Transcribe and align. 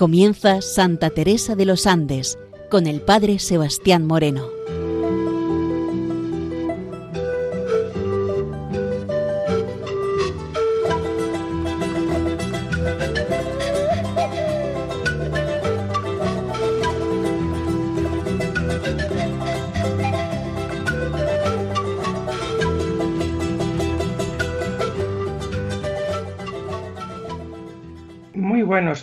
Comienza 0.00 0.62
Santa 0.62 1.10
Teresa 1.10 1.56
de 1.56 1.66
los 1.66 1.86
Andes 1.86 2.38
con 2.70 2.86
el 2.86 3.02
Padre 3.02 3.38
Sebastián 3.38 4.06
Moreno. 4.06 4.59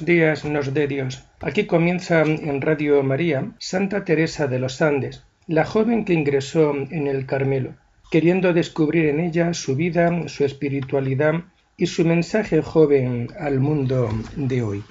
Días 0.07 0.43
nos 0.45 0.73
dé 0.73 0.87
Dios. 0.87 1.23
Aquí 1.41 1.67
comienza 1.67 2.23
en 2.23 2.61
Radio 2.61 3.03
María 3.03 3.51
Santa 3.59 4.05
Teresa 4.05 4.47
de 4.47 4.57
los 4.57 4.81
Andes, 4.81 5.23
la 5.45 5.65
joven 5.65 6.05
que 6.05 6.13
ingresó 6.13 6.73
en 6.73 7.05
el 7.05 7.27
Carmelo, 7.27 7.75
queriendo 8.09 8.53
descubrir 8.53 9.05
en 9.07 9.19
ella 9.19 9.53
su 9.53 9.75
vida, 9.75 10.29
su 10.29 10.45
espiritualidad 10.45 11.43
y 11.75 11.87
su 11.87 12.05
mensaje 12.05 12.61
joven 12.61 13.27
al 13.39 13.59
mundo 13.59 14.07
de 14.35 14.61
hoy. 14.63 14.83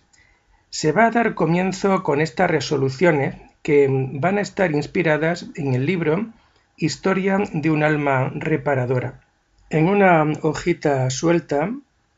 se 0.70 0.94
va 0.94 1.08
a 1.08 1.12
dar 1.12 1.36
comienzo 1.36 2.04
con 2.04 2.22
estas 2.22 2.50
resoluciones 2.50 3.36
que 3.64 3.90
van 4.14 4.38
a 4.38 4.42
estar 4.42 4.72
inspiradas 4.72 5.48
en 5.56 5.74
el 5.74 5.86
libro 5.86 6.28
Historia 6.78 7.40
de 7.52 7.72
un 7.72 7.84
alma 7.84 8.32
reparadora. 8.34 9.20
En 9.70 9.90
una 9.90 10.24
hojita 10.42 11.10
suelta 11.10 11.70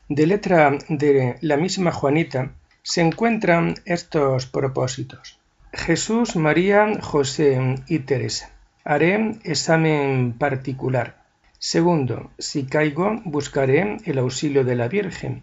de 0.08 0.26
letra 0.28 0.78
de 0.88 1.38
la 1.40 1.56
misma 1.56 1.90
Juanita 1.90 2.52
se 2.84 3.00
encuentran 3.00 3.74
estos 3.84 4.46
propósitos. 4.46 5.37
Jesús, 5.72 6.36
María, 6.36 7.00
José 7.00 7.76
y 7.86 8.00
Teresa. 8.00 8.50
Haré 8.84 9.36
examen 9.44 10.32
particular. 10.32 11.22
Segundo, 11.58 12.30
si 12.38 12.64
caigo, 12.64 13.20
buscaré 13.24 13.98
el 14.04 14.18
auxilio 14.18 14.64
de 14.64 14.76
la 14.76 14.88
Virgen. 14.88 15.42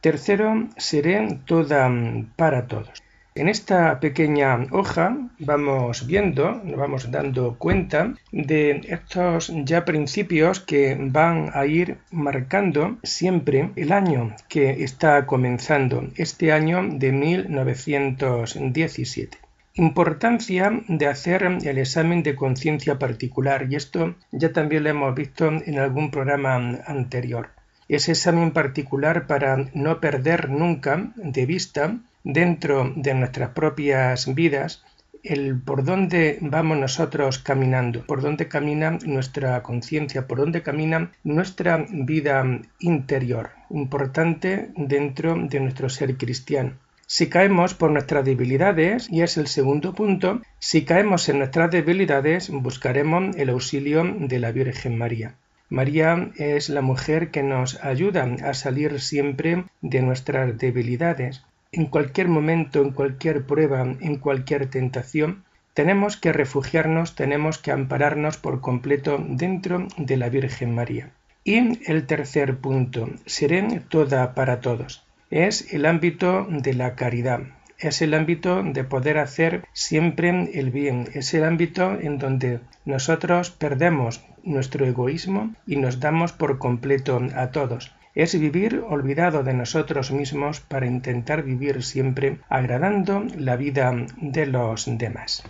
Tercero, 0.00 0.68
seré 0.76 1.40
toda 1.44 1.90
para 2.36 2.66
todos. 2.68 3.02
En 3.34 3.48
esta 3.48 3.98
pequeña 3.98 4.66
hoja 4.72 5.16
vamos 5.38 6.06
viendo, 6.06 6.60
nos 6.64 6.76
vamos 6.76 7.10
dando 7.10 7.56
cuenta 7.56 8.12
de 8.30 8.82
estos 8.88 9.50
ya 9.64 9.86
principios 9.86 10.60
que 10.60 10.98
van 11.00 11.50
a 11.54 11.64
ir 11.64 11.96
marcando 12.10 12.98
siempre 13.02 13.70
el 13.74 13.90
año 13.90 14.36
que 14.50 14.84
está 14.84 15.24
comenzando, 15.24 16.10
este 16.16 16.52
año 16.52 16.86
de 16.92 17.10
1917. 17.10 19.38
Importancia 19.74 20.82
de 20.86 21.06
hacer 21.06 21.44
el 21.44 21.78
examen 21.78 22.22
de 22.22 22.36
conciencia 22.36 22.98
particular 22.98 23.68
y 23.70 23.76
esto 23.76 24.16
ya 24.30 24.52
también 24.52 24.84
lo 24.84 24.90
hemos 24.90 25.14
visto 25.14 25.48
en 25.48 25.78
algún 25.78 26.10
programa 26.10 26.56
anterior. 26.86 27.48
Ese 27.88 28.12
examen 28.12 28.50
particular 28.50 29.26
para 29.26 29.64
no 29.72 29.98
perder 29.98 30.50
nunca 30.50 31.12
de 31.16 31.46
vista 31.46 31.96
dentro 32.22 32.92
de 32.96 33.14
nuestras 33.14 33.50
propias 33.50 34.34
vidas 34.34 34.84
el 35.22 35.58
por 35.58 35.84
dónde 35.84 36.36
vamos 36.42 36.76
nosotros 36.76 37.38
caminando, 37.38 38.04
por 38.06 38.20
dónde 38.20 38.48
camina 38.48 38.98
nuestra 39.06 39.62
conciencia, 39.62 40.26
por 40.26 40.38
dónde 40.38 40.62
camina 40.62 41.12
nuestra 41.24 41.86
vida 41.88 42.44
interior, 42.80 43.50
importante 43.70 44.70
dentro 44.76 45.34
de 45.34 45.60
nuestro 45.60 45.88
ser 45.88 46.16
cristiano. 46.18 46.72
Si 47.14 47.26
caemos 47.26 47.74
por 47.74 47.90
nuestras 47.90 48.24
debilidades, 48.24 49.06
y 49.10 49.20
es 49.20 49.36
el 49.36 49.46
segundo 49.46 49.92
punto, 49.92 50.40
si 50.58 50.86
caemos 50.86 51.28
en 51.28 51.40
nuestras 51.40 51.70
debilidades, 51.70 52.48
buscaremos 52.48 53.36
el 53.36 53.50
auxilio 53.50 54.02
de 54.18 54.38
la 54.38 54.50
Virgen 54.50 54.96
María. 54.96 55.34
María 55.68 56.30
es 56.36 56.70
la 56.70 56.80
mujer 56.80 57.30
que 57.30 57.42
nos 57.42 57.84
ayuda 57.84 58.24
a 58.42 58.54
salir 58.54 58.98
siempre 58.98 59.64
de 59.82 60.00
nuestras 60.00 60.56
debilidades. 60.56 61.42
En 61.70 61.84
cualquier 61.84 62.28
momento, 62.28 62.80
en 62.80 62.92
cualquier 62.92 63.44
prueba, 63.44 63.82
en 63.82 64.16
cualquier 64.16 64.70
tentación, 64.70 65.44
tenemos 65.74 66.16
que 66.16 66.32
refugiarnos, 66.32 67.14
tenemos 67.14 67.58
que 67.58 67.72
ampararnos 67.72 68.38
por 68.38 68.62
completo 68.62 69.22
dentro 69.22 69.86
de 69.98 70.16
la 70.16 70.30
Virgen 70.30 70.74
María. 70.74 71.10
Y 71.44 71.78
el 71.90 72.06
tercer 72.06 72.56
punto, 72.56 73.10
seré 73.26 73.82
toda 73.90 74.34
para 74.34 74.62
todos. 74.62 75.04
Es 75.32 75.72
el 75.72 75.86
ámbito 75.86 76.46
de 76.50 76.74
la 76.74 76.94
caridad, 76.94 77.40
es 77.78 78.02
el 78.02 78.12
ámbito 78.12 78.62
de 78.62 78.84
poder 78.84 79.16
hacer 79.16 79.64
siempre 79.72 80.28
el 80.52 80.70
bien, 80.70 81.08
es 81.14 81.32
el 81.32 81.44
ámbito 81.44 81.98
en 81.98 82.18
donde 82.18 82.60
nosotros 82.84 83.50
perdemos 83.50 84.22
nuestro 84.44 84.84
egoísmo 84.84 85.54
y 85.66 85.76
nos 85.76 86.00
damos 86.00 86.34
por 86.34 86.58
completo 86.58 87.18
a 87.34 87.50
todos 87.50 87.94
es 88.14 88.38
vivir 88.38 88.84
olvidado 88.86 89.42
de 89.42 89.54
nosotros 89.54 90.10
mismos 90.10 90.60
para 90.60 90.86
intentar 90.86 91.42
vivir 91.44 91.82
siempre 91.82 92.40
agradando 92.50 93.24
la 93.38 93.56
vida 93.56 93.90
de 94.18 94.44
los 94.44 94.86
demás. 94.98 95.42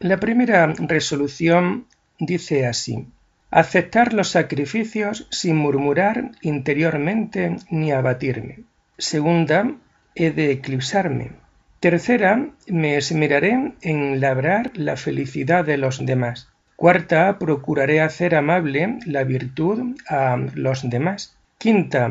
La 0.00 0.18
primera 0.18 0.66
resolución 0.66 1.86
dice 2.18 2.66
así 2.66 3.06
aceptar 3.52 4.12
los 4.12 4.30
sacrificios 4.30 5.28
sin 5.30 5.56
murmurar 5.56 6.32
interiormente 6.42 7.56
ni 7.70 7.92
abatirme. 7.92 8.64
Segunda, 9.00 9.76
he 10.14 10.30
de 10.30 10.50
eclipsarme. 10.50 11.32
Tercera, 11.80 12.50
me 12.68 12.98
esmeraré 12.98 13.72
en 13.80 14.20
labrar 14.20 14.72
la 14.74 14.98
felicidad 14.98 15.64
de 15.64 15.78
los 15.78 16.04
demás. 16.04 16.50
Cuarta, 16.76 17.38
procuraré 17.38 18.02
hacer 18.02 18.34
amable 18.34 18.98
la 19.06 19.24
virtud 19.24 19.96
a 20.06 20.36
los 20.52 20.90
demás. 20.90 21.34
Quinta, 21.56 22.10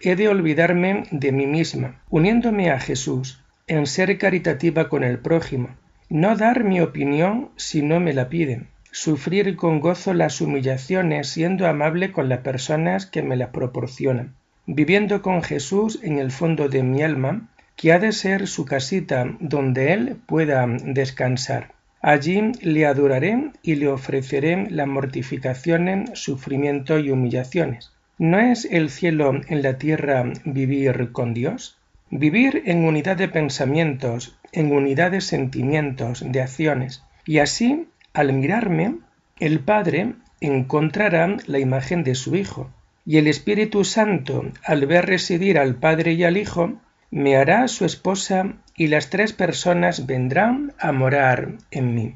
he 0.00 0.14
de 0.14 0.28
olvidarme 0.28 1.08
de 1.10 1.32
mí 1.32 1.46
misma, 1.46 2.00
uniéndome 2.08 2.70
a 2.70 2.78
Jesús, 2.78 3.42
en 3.66 3.86
ser 3.86 4.16
caritativa 4.16 4.88
con 4.88 5.02
el 5.02 5.18
prójimo, 5.18 5.70
no 6.08 6.36
dar 6.36 6.62
mi 6.62 6.80
opinión 6.80 7.50
si 7.56 7.82
no 7.82 7.98
me 7.98 8.12
la 8.12 8.28
piden, 8.28 8.68
sufrir 8.92 9.56
con 9.56 9.80
gozo 9.80 10.14
las 10.14 10.40
humillaciones 10.40 11.30
siendo 11.30 11.66
amable 11.66 12.12
con 12.12 12.28
las 12.28 12.42
personas 12.42 13.06
que 13.06 13.22
me 13.22 13.34
las 13.34 13.50
proporcionan, 13.50 14.36
viviendo 14.68 15.20
con 15.20 15.42
Jesús 15.42 15.98
en 16.04 16.18
el 16.18 16.30
fondo 16.30 16.68
de 16.68 16.84
mi 16.84 17.02
alma, 17.02 17.48
que 17.74 17.92
ha 17.92 17.98
de 17.98 18.12
ser 18.12 18.46
su 18.46 18.64
casita 18.64 19.36
donde 19.40 19.92
Él 19.92 20.16
pueda 20.26 20.64
descansar. 20.68 21.74
Allí 22.00 22.52
le 22.60 22.86
adoraré 22.86 23.50
y 23.62 23.74
le 23.74 23.88
ofreceré 23.88 24.70
las 24.70 24.86
mortificaciones, 24.86 26.10
sufrimientos 26.14 27.04
y 27.04 27.10
humillaciones 27.10 27.92
¿No 28.20 28.40
es 28.40 28.64
el 28.64 28.90
cielo 28.90 29.40
en 29.46 29.62
la 29.62 29.78
tierra 29.78 30.24
vivir 30.44 31.12
con 31.12 31.34
Dios? 31.34 31.78
Vivir 32.10 32.64
en 32.66 32.84
unidad 32.84 33.16
de 33.16 33.28
pensamientos, 33.28 34.36
en 34.50 34.72
unidad 34.72 35.12
de 35.12 35.20
sentimientos, 35.20 36.24
de 36.26 36.40
acciones. 36.40 37.04
Y 37.24 37.38
así, 37.38 37.86
al 38.12 38.32
mirarme, 38.32 38.96
el 39.38 39.60
Padre 39.60 40.14
encontrará 40.40 41.36
la 41.46 41.60
imagen 41.60 42.02
de 42.02 42.16
su 42.16 42.34
Hijo. 42.34 42.72
Y 43.08 43.16
el 43.16 43.26
Espíritu 43.26 43.82
Santo, 43.82 44.44
al 44.62 44.86
ver 44.86 45.06
residir 45.06 45.58
al 45.58 45.74
Padre 45.74 46.12
y 46.12 46.22
al 46.22 46.36
Hijo, 46.36 46.74
me 47.10 47.36
hará 47.36 47.66
su 47.66 47.84
esposa 47.84 48.54
y 48.76 48.86
las 48.86 49.10
tres 49.10 49.32
personas 49.32 50.06
vendrán 50.06 50.74
a 50.78 50.92
morar 50.92 51.54
en 51.72 51.94
mí. 51.94 52.14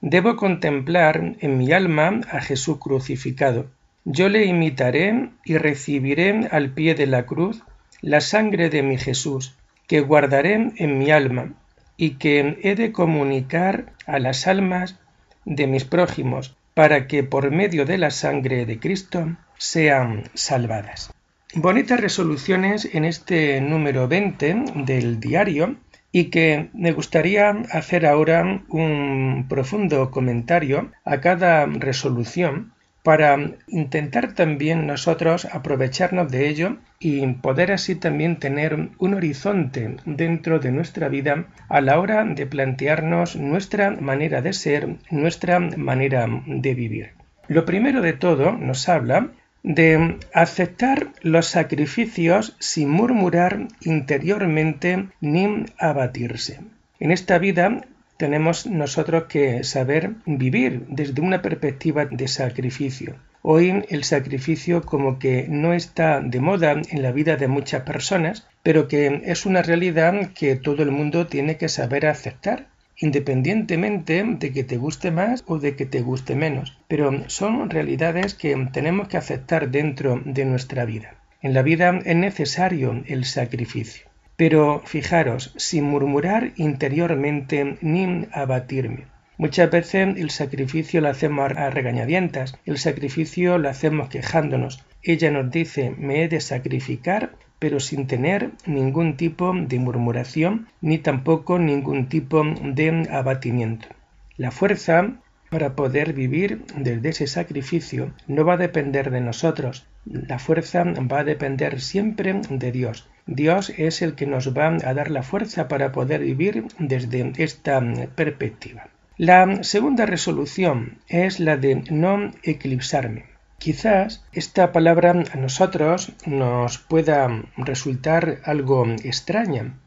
Debo 0.00 0.36
contemplar 0.36 1.34
en 1.40 1.58
mi 1.58 1.72
alma 1.72 2.20
a 2.30 2.40
Jesús 2.40 2.78
crucificado 2.78 3.66
yo 4.04 4.28
le 4.28 4.44
imitaré 4.44 5.30
y 5.44 5.56
recibiré 5.56 6.46
al 6.50 6.70
pie 6.70 6.94
de 6.94 7.06
la 7.06 7.24
cruz 7.24 7.62
la 8.02 8.20
sangre 8.20 8.68
de 8.68 8.82
mi 8.82 8.98
Jesús, 8.98 9.54
que 9.86 10.00
guardaré 10.00 10.72
en 10.76 10.98
mi 10.98 11.10
alma, 11.10 11.54
y 11.96 12.16
que 12.16 12.58
he 12.62 12.74
de 12.74 12.92
comunicar 12.92 13.94
a 14.06 14.18
las 14.18 14.46
almas 14.46 14.98
de 15.46 15.66
mis 15.66 15.84
prójimos, 15.84 16.54
para 16.74 17.06
que 17.06 17.24
por 17.24 17.50
medio 17.50 17.86
de 17.86 17.96
la 17.96 18.10
sangre 18.10 18.66
de 18.66 18.78
Cristo 18.78 19.36
sean 19.58 20.24
salvadas. 20.34 21.12
Bonitas 21.54 22.00
resoluciones 22.00 22.88
en 22.92 23.04
este 23.04 23.60
número 23.60 24.08
20 24.08 24.64
del 24.86 25.20
diario 25.20 25.76
y 26.10 26.24
que 26.30 26.70
me 26.72 26.92
gustaría 26.92 27.50
hacer 27.70 28.06
ahora 28.06 28.62
un 28.68 29.46
profundo 29.48 30.10
comentario 30.10 30.90
a 31.04 31.20
cada 31.20 31.66
resolución 31.66 32.72
para 33.04 33.38
intentar 33.68 34.32
también 34.32 34.86
nosotros 34.86 35.44
aprovecharnos 35.44 36.32
de 36.32 36.48
ello 36.48 36.78
y 36.98 37.26
poder 37.34 37.70
así 37.70 37.94
también 37.96 38.38
tener 38.38 38.88
un 38.98 39.14
horizonte 39.14 39.96
dentro 40.06 40.58
de 40.58 40.72
nuestra 40.72 41.08
vida 41.08 41.44
a 41.68 41.80
la 41.82 42.00
hora 42.00 42.24
de 42.24 42.46
plantearnos 42.46 43.36
nuestra 43.36 43.90
manera 43.90 44.40
de 44.40 44.54
ser, 44.54 44.96
nuestra 45.10 45.60
manera 45.60 46.26
de 46.46 46.74
vivir. 46.74 47.10
Lo 47.46 47.66
primero 47.66 48.00
de 48.00 48.14
todo 48.14 48.52
nos 48.52 48.88
habla 48.88 49.28
de 49.64 50.18
aceptar 50.34 51.08
los 51.22 51.46
sacrificios 51.46 52.54
sin 52.60 52.90
murmurar 52.90 53.66
interiormente 53.80 55.08
ni 55.20 55.64
abatirse. 55.78 56.60
En 57.00 57.10
esta 57.10 57.38
vida 57.38 57.86
tenemos 58.18 58.66
nosotros 58.66 59.24
que 59.24 59.64
saber 59.64 60.12
vivir 60.26 60.84
desde 60.88 61.22
una 61.22 61.42
perspectiva 61.42 62.04
de 62.04 62.28
sacrificio. 62.28 63.16
Hoy 63.40 63.84
el 63.88 64.04
sacrificio 64.04 64.82
como 64.82 65.18
que 65.18 65.46
no 65.48 65.72
está 65.72 66.20
de 66.20 66.40
moda 66.40 66.72
en 66.72 67.02
la 67.02 67.12
vida 67.12 67.36
de 67.36 67.48
muchas 67.48 67.82
personas, 67.82 68.46
pero 68.62 68.86
que 68.86 69.22
es 69.24 69.46
una 69.46 69.62
realidad 69.62 70.30
que 70.34 70.56
todo 70.56 70.82
el 70.82 70.90
mundo 70.90 71.26
tiene 71.26 71.56
que 71.56 71.68
saber 71.68 72.06
aceptar 72.06 72.68
independientemente 72.96 74.24
de 74.24 74.52
que 74.52 74.64
te 74.64 74.76
guste 74.76 75.10
más 75.10 75.44
o 75.46 75.58
de 75.58 75.76
que 75.76 75.86
te 75.86 76.00
guste 76.00 76.34
menos, 76.34 76.78
pero 76.88 77.28
son 77.28 77.70
realidades 77.70 78.34
que 78.34 78.54
tenemos 78.72 79.08
que 79.08 79.16
aceptar 79.16 79.70
dentro 79.70 80.20
de 80.24 80.44
nuestra 80.44 80.84
vida. 80.84 81.16
En 81.42 81.52
la 81.52 81.62
vida 81.62 82.00
es 82.04 82.16
necesario 82.16 83.02
el 83.06 83.24
sacrificio. 83.24 84.06
Pero 84.36 84.82
fijaros, 84.84 85.52
sin 85.56 85.84
murmurar 85.84 86.52
interiormente 86.56 87.76
ni 87.80 88.26
abatirme. 88.32 89.04
Muchas 89.36 89.70
veces 89.70 90.16
el 90.16 90.30
sacrificio 90.30 91.00
lo 91.00 91.08
hacemos 91.08 91.52
a 91.56 91.70
regañadientas, 91.70 92.58
el 92.64 92.78
sacrificio 92.78 93.58
lo 93.58 93.68
hacemos 93.68 94.08
quejándonos. 94.08 94.84
Ella 95.02 95.30
nos 95.30 95.50
dice, 95.50 95.90
me 95.98 96.22
he 96.22 96.28
de 96.28 96.40
sacrificar, 96.40 97.32
pero 97.58 97.80
sin 97.80 98.06
tener 98.06 98.50
ningún 98.66 99.16
tipo 99.16 99.52
de 99.54 99.78
murmuración 99.78 100.68
ni 100.80 100.98
tampoco 100.98 101.58
ningún 101.58 102.08
tipo 102.08 102.42
de 102.44 103.08
abatimiento. 103.10 103.88
La 104.36 104.50
fuerza 104.50 105.14
para 105.50 105.76
poder 105.76 106.14
vivir 106.14 106.64
desde 106.76 107.10
ese 107.10 107.26
sacrificio 107.26 108.12
no 108.26 108.44
va 108.44 108.54
a 108.54 108.64
depender 108.66 109.10
de 109.10 109.20
nosotros, 109.20 109.86
la 110.04 110.38
fuerza 110.38 110.84
va 110.84 111.20
a 111.20 111.24
depender 111.24 111.80
siempre 111.80 112.40
de 112.50 112.72
Dios. 112.72 113.08
Dios 113.26 113.70
es 113.70 114.02
el 114.02 114.14
que 114.14 114.26
nos 114.26 114.56
va 114.56 114.76
a 114.84 114.94
dar 114.94 115.10
la 115.10 115.22
fuerza 115.22 115.66
para 115.68 115.92
poder 115.92 116.20
vivir 116.20 116.64
desde 116.78 117.32
esta 117.38 117.80
perspectiva. 118.14 118.88
La 119.16 119.62
segunda 119.62 120.04
resolución 120.06 120.98
es 121.08 121.40
la 121.40 121.56
de 121.56 121.84
no 121.90 122.32
eclipsarme. 122.42 123.33
Quizás 123.64 124.22
esta 124.34 124.72
palabra 124.72 125.12
a 125.32 125.36
nosotros 125.38 126.12
nos 126.26 126.76
pueda 126.76 127.44
resultar 127.56 128.42
algo 128.44 128.84
extraña, 129.02 129.80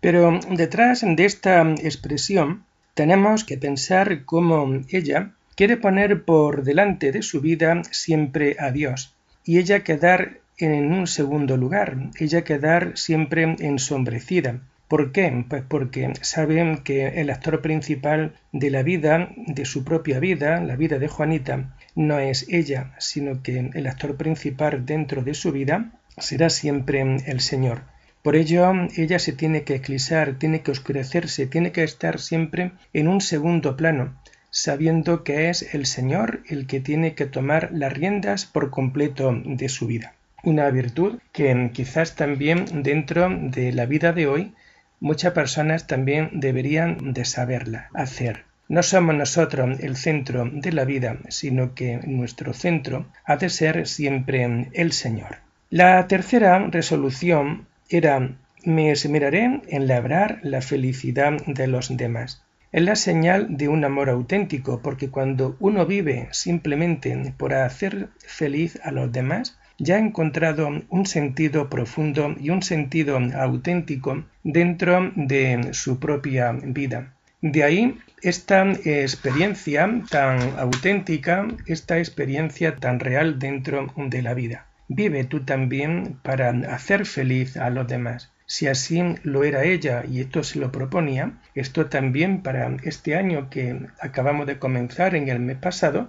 pero 0.00 0.40
detrás 0.48 1.04
de 1.04 1.24
esta 1.26 1.60
expresión 1.72 2.64
tenemos 2.94 3.44
que 3.44 3.58
pensar 3.58 4.24
cómo 4.24 4.80
ella 4.88 5.34
quiere 5.56 5.76
poner 5.76 6.24
por 6.24 6.62
delante 6.64 7.12
de 7.12 7.20
su 7.20 7.42
vida 7.42 7.82
siempre 7.90 8.56
a 8.58 8.70
Dios 8.70 9.14
y 9.44 9.58
ella 9.58 9.84
quedar 9.84 10.40
en 10.56 10.90
un 10.90 11.06
segundo 11.06 11.58
lugar, 11.58 11.98
ella 12.18 12.44
quedar 12.44 12.92
siempre 12.96 13.56
ensombrecida. 13.58 14.62
¿Por 14.88 15.12
qué? 15.12 15.44
Pues 15.46 15.62
porque 15.68 16.14
saben 16.22 16.78
que 16.78 17.20
el 17.20 17.28
actor 17.28 17.60
principal 17.60 18.32
de 18.52 18.70
la 18.70 18.82
vida, 18.82 19.28
de 19.36 19.66
su 19.66 19.84
propia 19.84 20.18
vida, 20.18 20.62
la 20.62 20.76
vida 20.76 20.98
de 20.98 21.08
Juanita, 21.08 21.76
no 21.94 22.18
es 22.18 22.46
ella, 22.48 22.94
sino 22.98 23.42
que 23.42 23.70
el 23.74 23.86
actor 23.86 24.16
principal 24.16 24.86
dentro 24.86 25.22
de 25.22 25.34
su 25.34 25.52
vida 25.52 25.92
será 26.16 26.48
siempre 26.48 27.02
el 27.26 27.40
Señor. 27.40 27.82
Por 28.22 28.34
ello, 28.34 28.72
ella 28.96 29.18
se 29.18 29.32
tiene 29.32 29.62
que 29.62 29.74
eclipsar, 29.74 30.38
tiene 30.38 30.62
que 30.62 30.70
oscurecerse, 30.70 31.46
tiene 31.46 31.70
que 31.70 31.84
estar 31.84 32.18
siempre 32.18 32.72
en 32.94 33.08
un 33.08 33.20
segundo 33.20 33.76
plano, 33.76 34.18
sabiendo 34.50 35.22
que 35.22 35.50
es 35.50 35.74
el 35.74 35.84
Señor 35.84 36.40
el 36.48 36.66
que 36.66 36.80
tiene 36.80 37.14
que 37.14 37.26
tomar 37.26 37.70
las 37.72 37.92
riendas 37.92 38.46
por 38.46 38.70
completo 38.70 39.38
de 39.44 39.68
su 39.68 39.86
vida. 39.86 40.14
Una 40.44 40.70
virtud 40.70 41.18
que 41.32 41.70
quizás 41.74 42.16
también 42.16 42.82
dentro 42.82 43.28
de 43.30 43.72
la 43.72 43.84
vida 43.84 44.12
de 44.12 44.26
hoy 44.26 44.54
muchas 45.00 45.32
personas 45.32 45.86
también 45.86 46.30
deberían 46.34 47.12
de 47.12 47.24
saberla 47.24 47.88
hacer. 47.94 48.44
No 48.68 48.82
somos 48.82 49.14
nosotros 49.14 49.80
el 49.80 49.96
centro 49.96 50.48
de 50.52 50.72
la 50.72 50.84
vida, 50.84 51.18
sino 51.28 51.74
que 51.74 52.00
nuestro 52.06 52.52
centro 52.52 53.06
ha 53.24 53.36
de 53.36 53.48
ser 53.48 53.86
siempre 53.86 54.68
el 54.72 54.92
Señor. 54.92 55.38
La 55.70 56.06
tercera 56.06 56.58
resolución 56.70 57.66
era 57.88 58.36
me 58.64 58.90
esmeraré 58.90 59.62
en 59.68 59.86
labrar 59.86 60.40
la 60.42 60.60
felicidad 60.60 61.32
de 61.46 61.66
los 61.66 61.96
demás. 61.96 62.42
Es 62.70 62.82
la 62.82 62.96
señal 62.96 63.56
de 63.56 63.68
un 63.68 63.84
amor 63.84 64.10
auténtico, 64.10 64.82
porque 64.82 65.08
cuando 65.08 65.56
uno 65.60 65.86
vive 65.86 66.28
simplemente 66.32 67.32
por 67.38 67.54
hacer 67.54 68.08
feliz 68.18 68.78
a 68.82 68.90
los 68.90 69.10
demás, 69.10 69.57
ya 69.78 69.96
ha 69.96 69.98
encontrado 69.98 70.68
un 70.88 71.06
sentido 71.06 71.70
profundo 71.70 72.34
y 72.38 72.50
un 72.50 72.62
sentido 72.62 73.18
auténtico 73.34 74.24
dentro 74.42 75.12
de 75.14 75.70
su 75.72 75.98
propia 75.98 76.52
vida. 76.52 77.14
De 77.40 77.62
ahí 77.62 77.98
esta 78.20 78.68
experiencia 78.84 80.02
tan 80.10 80.40
auténtica, 80.58 81.46
esta 81.66 81.98
experiencia 81.98 82.74
tan 82.76 82.98
real 82.98 83.38
dentro 83.38 83.92
de 83.96 84.22
la 84.22 84.34
vida. 84.34 84.66
Vive 84.88 85.24
tú 85.24 85.44
también 85.44 86.18
para 86.22 86.50
hacer 86.74 87.06
feliz 87.06 87.56
a 87.56 87.70
los 87.70 87.86
demás. 87.86 88.32
Si 88.46 88.66
así 88.66 89.00
lo 89.22 89.44
era 89.44 89.64
ella 89.64 90.04
y 90.10 90.20
esto 90.20 90.42
se 90.42 90.58
lo 90.58 90.72
proponía, 90.72 91.32
esto 91.54 91.86
también 91.86 92.42
para 92.42 92.74
este 92.82 93.14
año 93.14 93.50
que 93.50 93.78
acabamos 94.00 94.46
de 94.46 94.58
comenzar 94.58 95.14
en 95.14 95.28
el 95.28 95.38
mes 95.38 95.58
pasado, 95.58 96.08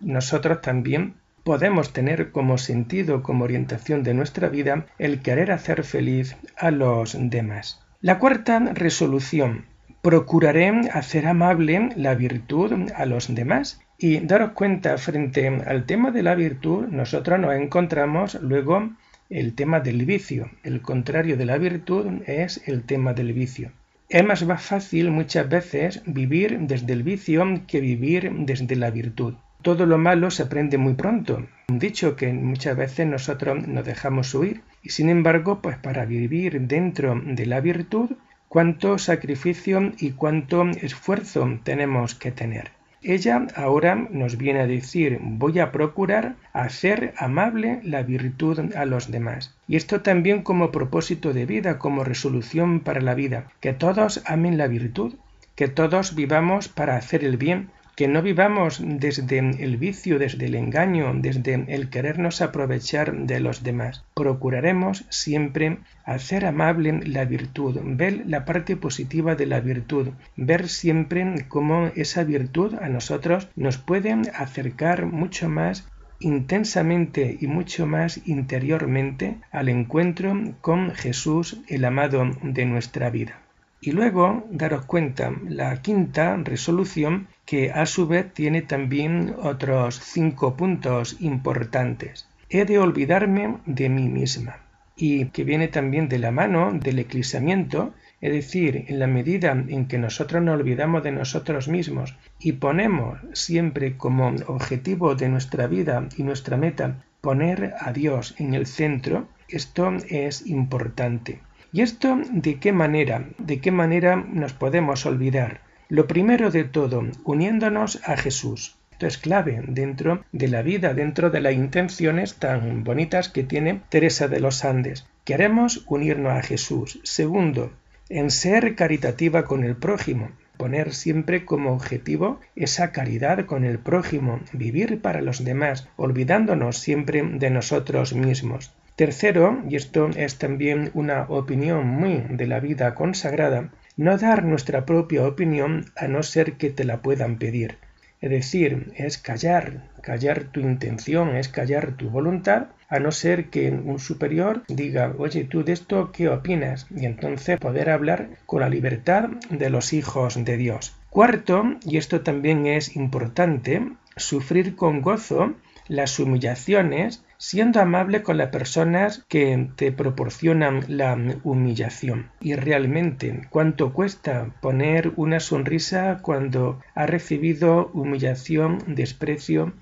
nosotros 0.00 0.60
también 0.60 1.14
podemos 1.46 1.92
tener 1.92 2.32
como 2.32 2.58
sentido, 2.58 3.22
como 3.22 3.44
orientación 3.44 4.02
de 4.02 4.14
nuestra 4.14 4.48
vida, 4.48 4.86
el 4.98 5.22
querer 5.22 5.52
hacer 5.52 5.84
feliz 5.84 6.36
a 6.56 6.72
los 6.72 7.16
demás. 7.18 7.80
La 8.00 8.18
cuarta 8.18 8.58
resolución. 8.74 9.64
Procuraré 10.02 10.68
hacer 10.92 11.28
amable 11.28 11.90
la 11.94 12.16
virtud 12.16 12.90
a 12.96 13.06
los 13.06 13.32
demás. 13.32 13.80
Y 13.96 14.18
daros 14.18 14.54
cuenta, 14.54 14.98
frente 14.98 15.46
al 15.46 15.86
tema 15.86 16.10
de 16.10 16.24
la 16.24 16.34
virtud, 16.34 16.88
nosotros 16.88 17.38
nos 17.38 17.54
encontramos 17.54 18.34
luego 18.42 18.90
el 19.30 19.54
tema 19.54 19.78
del 19.78 20.04
vicio. 20.04 20.50
El 20.64 20.82
contrario 20.82 21.36
de 21.36 21.46
la 21.46 21.58
virtud 21.58 22.22
es 22.26 22.60
el 22.66 22.82
tema 22.82 23.14
del 23.14 23.32
vicio. 23.32 23.70
Es 24.08 24.24
más 24.24 24.44
fácil 24.62 25.12
muchas 25.12 25.48
veces 25.48 26.02
vivir 26.06 26.58
desde 26.62 26.92
el 26.92 27.04
vicio 27.04 27.44
que 27.68 27.80
vivir 27.80 28.32
desde 28.32 28.74
la 28.74 28.90
virtud. 28.90 29.34
Todo 29.66 29.84
lo 29.84 29.98
malo 29.98 30.30
se 30.30 30.44
aprende 30.44 30.78
muy 30.78 30.94
pronto. 30.94 31.44
Un 31.70 31.80
dicho 31.80 32.14
que 32.14 32.32
muchas 32.32 32.76
veces 32.76 33.04
nosotros 33.04 33.66
nos 33.66 33.84
dejamos 33.84 34.32
huir. 34.32 34.60
Y 34.80 34.90
sin 34.90 35.08
embargo, 35.08 35.60
pues 35.60 35.76
para 35.76 36.04
vivir 36.04 36.60
dentro 36.68 37.20
de 37.20 37.46
la 37.46 37.60
virtud, 37.60 38.12
cuánto 38.48 38.96
sacrificio 38.96 39.90
y 39.98 40.12
cuánto 40.12 40.64
esfuerzo 40.70 41.58
tenemos 41.64 42.14
que 42.14 42.30
tener. 42.30 42.70
Ella 43.02 43.44
ahora 43.56 43.96
nos 43.96 44.38
viene 44.38 44.60
a 44.60 44.68
decir 44.68 45.18
voy 45.20 45.58
a 45.58 45.72
procurar 45.72 46.36
hacer 46.52 47.12
amable 47.16 47.80
la 47.82 48.04
virtud 48.04 48.72
a 48.76 48.84
los 48.84 49.10
demás. 49.10 49.52
Y 49.66 49.74
esto 49.74 50.00
también 50.00 50.42
como 50.42 50.70
propósito 50.70 51.32
de 51.32 51.44
vida, 51.44 51.80
como 51.80 52.04
resolución 52.04 52.78
para 52.78 53.00
la 53.00 53.16
vida, 53.16 53.48
que 53.58 53.72
todos 53.72 54.22
amen 54.26 54.58
la 54.58 54.68
virtud, 54.68 55.16
que 55.56 55.66
todos 55.66 56.14
vivamos 56.14 56.68
para 56.68 56.96
hacer 56.96 57.24
el 57.24 57.36
bien, 57.36 57.70
que 57.96 58.08
no 58.08 58.20
vivamos 58.20 58.80
desde 58.84 59.38
el 59.38 59.78
vicio, 59.78 60.18
desde 60.18 60.46
el 60.46 60.54
engaño, 60.54 61.12
desde 61.14 61.64
el 61.68 61.88
querernos 61.88 62.42
aprovechar 62.42 63.16
de 63.16 63.40
los 63.40 63.62
demás. 63.62 64.04
Procuraremos 64.14 65.06
siempre 65.08 65.78
hacer 66.04 66.44
amable 66.44 67.00
la 67.06 67.24
virtud, 67.24 67.80
ver 67.82 68.22
la 68.26 68.44
parte 68.44 68.76
positiva 68.76 69.34
de 69.34 69.46
la 69.46 69.60
virtud, 69.60 70.08
ver 70.36 70.68
siempre 70.68 71.46
cómo 71.48 71.90
esa 71.96 72.22
virtud 72.22 72.74
a 72.74 72.90
nosotros 72.90 73.48
nos 73.56 73.78
puede 73.78 74.12
acercar 74.34 75.06
mucho 75.06 75.48
más 75.48 75.88
intensamente 76.20 77.38
y 77.40 77.46
mucho 77.46 77.86
más 77.86 78.20
interiormente 78.26 79.38
al 79.50 79.70
encuentro 79.70 80.54
con 80.60 80.90
Jesús, 80.90 81.62
el 81.66 81.84
amado 81.86 82.30
de 82.42 82.66
nuestra 82.66 83.08
vida. 83.08 83.45
Y 83.80 83.92
luego 83.92 84.44
daros 84.50 84.86
cuenta, 84.86 85.32
la 85.48 85.82
quinta 85.82 86.36
resolución 86.36 87.28
que 87.44 87.70
a 87.70 87.86
su 87.86 88.08
vez 88.08 88.32
tiene 88.32 88.62
también 88.62 89.34
otros 89.42 90.00
cinco 90.00 90.56
puntos 90.56 91.16
importantes. 91.20 92.28
He 92.48 92.64
de 92.64 92.78
olvidarme 92.78 93.58
de 93.66 93.88
mí 93.88 94.08
misma 94.08 94.60
y 94.96 95.26
que 95.26 95.44
viene 95.44 95.68
también 95.68 96.08
de 96.08 96.18
la 96.18 96.30
mano 96.30 96.72
del 96.72 96.98
eclipsamiento 96.98 97.92
Es 98.20 98.32
decir, 98.32 98.86
en 98.88 98.98
la 98.98 99.06
medida 99.06 99.52
en 99.52 99.86
que 99.88 99.98
nosotros 99.98 100.42
nos 100.42 100.58
olvidamos 100.58 101.02
de 101.02 101.12
nosotros 101.12 101.68
mismos 101.68 102.16
y 102.40 102.52
ponemos 102.52 103.18
siempre 103.34 103.96
como 103.98 104.34
objetivo 104.46 105.14
de 105.14 105.28
nuestra 105.28 105.66
vida 105.66 106.08
y 106.16 106.22
nuestra 106.22 106.56
meta 106.56 107.04
poner 107.20 107.74
a 107.78 107.92
Dios 107.92 108.34
en 108.38 108.54
el 108.54 108.66
centro, 108.66 109.28
esto 109.48 109.92
es 110.08 110.46
importante. 110.46 111.40
¿Y 111.76 111.82
esto 111.82 112.18
de 112.30 112.58
qué 112.58 112.72
manera? 112.72 113.28
¿De 113.36 113.60
qué 113.60 113.70
manera 113.70 114.16
nos 114.16 114.54
podemos 114.54 115.04
olvidar? 115.04 115.60
Lo 115.90 116.06
primero 116.06 116.50
de 116.50 116.64
todo, 116.64 117.04
uniéndonos 117.22 118.00
a 118.08 118.16
Jesús. 118.16 118.76
Esto 118.92 119.06
es 119.06 119.18
clave 119.18 119.62
dentro 119.68 120.24
de 120.32 120.48
la 120.48 120.62
vida, 120.62 120.94
dentro 120.94 121.28
de 121.28 121.42
las 121.42 121.52
intenciones 121.52 122.36
tan 122.36 122.82
bonitas 122.82 123.28
que 123.28 123.42
tiene 123.42 123.82
Teresa 123.90 124.26
de 124.26 124.40
los 124.40 124.64
Andes. 124.64 125.06
Queremos 125.24 125.84
unirnos 125.86 126.32
a 126.32 126.42
Jesús. 126.42 126.98
Segundo, 127.02 127.74
en 128.08 128.30
ser 128.30 128.74
caritativa 128.74 129.44
con 129.44 129.62
el 129.62 129.76
prójimo, 129.76 130.30
poner 130.56 130.94
siempre 130.94 131.44
como 131.44 131.74
objetivo 131.74 132.40
esa 132.54 132.90
caridad 132.90 133.44
con 133.44 133.64
el 133.66 133.78
prójimo, 133.78 134.40
vivir 134.54 135.02
para 135.02 135.20
los 135.20 135.44
demás, 135.44 135.86
olvidándonos 135.96 136.78
siempre 136.78 137.22
de 137.22 137.50
nosotros 137.50 138.14
mismos. 138.14 138.72
Tercero, 138.96 139.62
y 139.68 139.76
esto 139.76 140.08
es 140.16 140.38
también 140.38 140.90
una 140.94 141.24
opinión 141.28 141.86
muy 141.86 142.24
de 142.30 142.46
la 142.46 142.60
vida 142.60 142.94
consagrada, 142.94 143.68
no 143.98 144.16
dar 144.16 144.42
nuestra 144.42 144.86
propia 144.86 145.26
opinión 145.26 145.84
a 145.96 146.08
no 146.08 146.22
ser 146.22 146.54
que 146.54 146.70
te 146.70 146.84
la 146.84 147.02
puedan 147.02 147.36
pedir. 147.36 147.76
Es 148.22 148.30
decir, 148.30 148.94
es 148.96 149.18
callar, 149.18 149.82
callar 150.00 150.44
tu 150.44 150.60
intención, 150.60 151.36
es 151.36 151.50
callar 151.50 151.92
tu 151.98 152.08
voluntad, 152.08 152.68
a 152.88 152.98
no 152.98 153.12
ser 153.12 153.50
que 153.50 153.70
un 153.70 153.98
superior 153.98 154.62
diga, 154.66 155.12
oye, 155.18 155.44
tú 155.44 155.62
de 155.62 155.74
esto, 155.74 156.10
¿qué 156.10 156.30
opinas? 156.30 156.86
Y 156.96 157.04
entonces 157.04 157.58
poder 157.58 157.90
hablar 157.90 158.30
con 158.46 158.60
la 158.60 158.70
libertad 158.70 159.28
de 159.50 159.68
los 159.68 159.92
hijos 159.92 160.42
de 160.42 160.56
Dios. 160.56 160.96
Cuarto, 161.10 161.64
y 161.84 161.98
esto 161.98 162.22
también 162.22 162.66
es 162.66 162.96
importante, 162.96 163.82
sufrir 164.16 164.74
con 164.74 165.02
gozo 165.02 165.54
las 165.88 166.18
humillaciones 166.18 167.24
siendo 167.38 167.80
amable 167.80 168.22
con 168.22 168.38
las 168.38 168.48
personas 168.48 169.24
que 169.28 169.68
te 169.76 169.92
proporcionan 169.92 170.84
la 170.88 171.16
humillación. 171.44 172.30
Y 172.40 172.54
realmente, 172.54 173.42
¿cuánto 173.50 173.92
cuesta 173.92 174.54
poner 174.60 175.12
una 175.16 175.40
sonrisa 175.40 176.18
cuando 176.22 176.80
has 176.94 177.10
recibido 177.10 177.90
humillación, 177.92 178.78
desprecio 178.86 179.74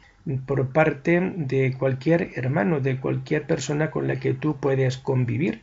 por 0.46 0.72
parte 0.72 1.20
de 1.36 1.74
cualquier 1.78 2.30
hermano, 2.34 2.80
de 2.80 2.98
cualquier 2.98 3.46
persona 3.46 3.90
con 3.90 4.08
la 4.08 4.16
que 4.16 4.34
tú 4.34 4.56
puedes 4.56 4.98
convivir? 4.98 5.62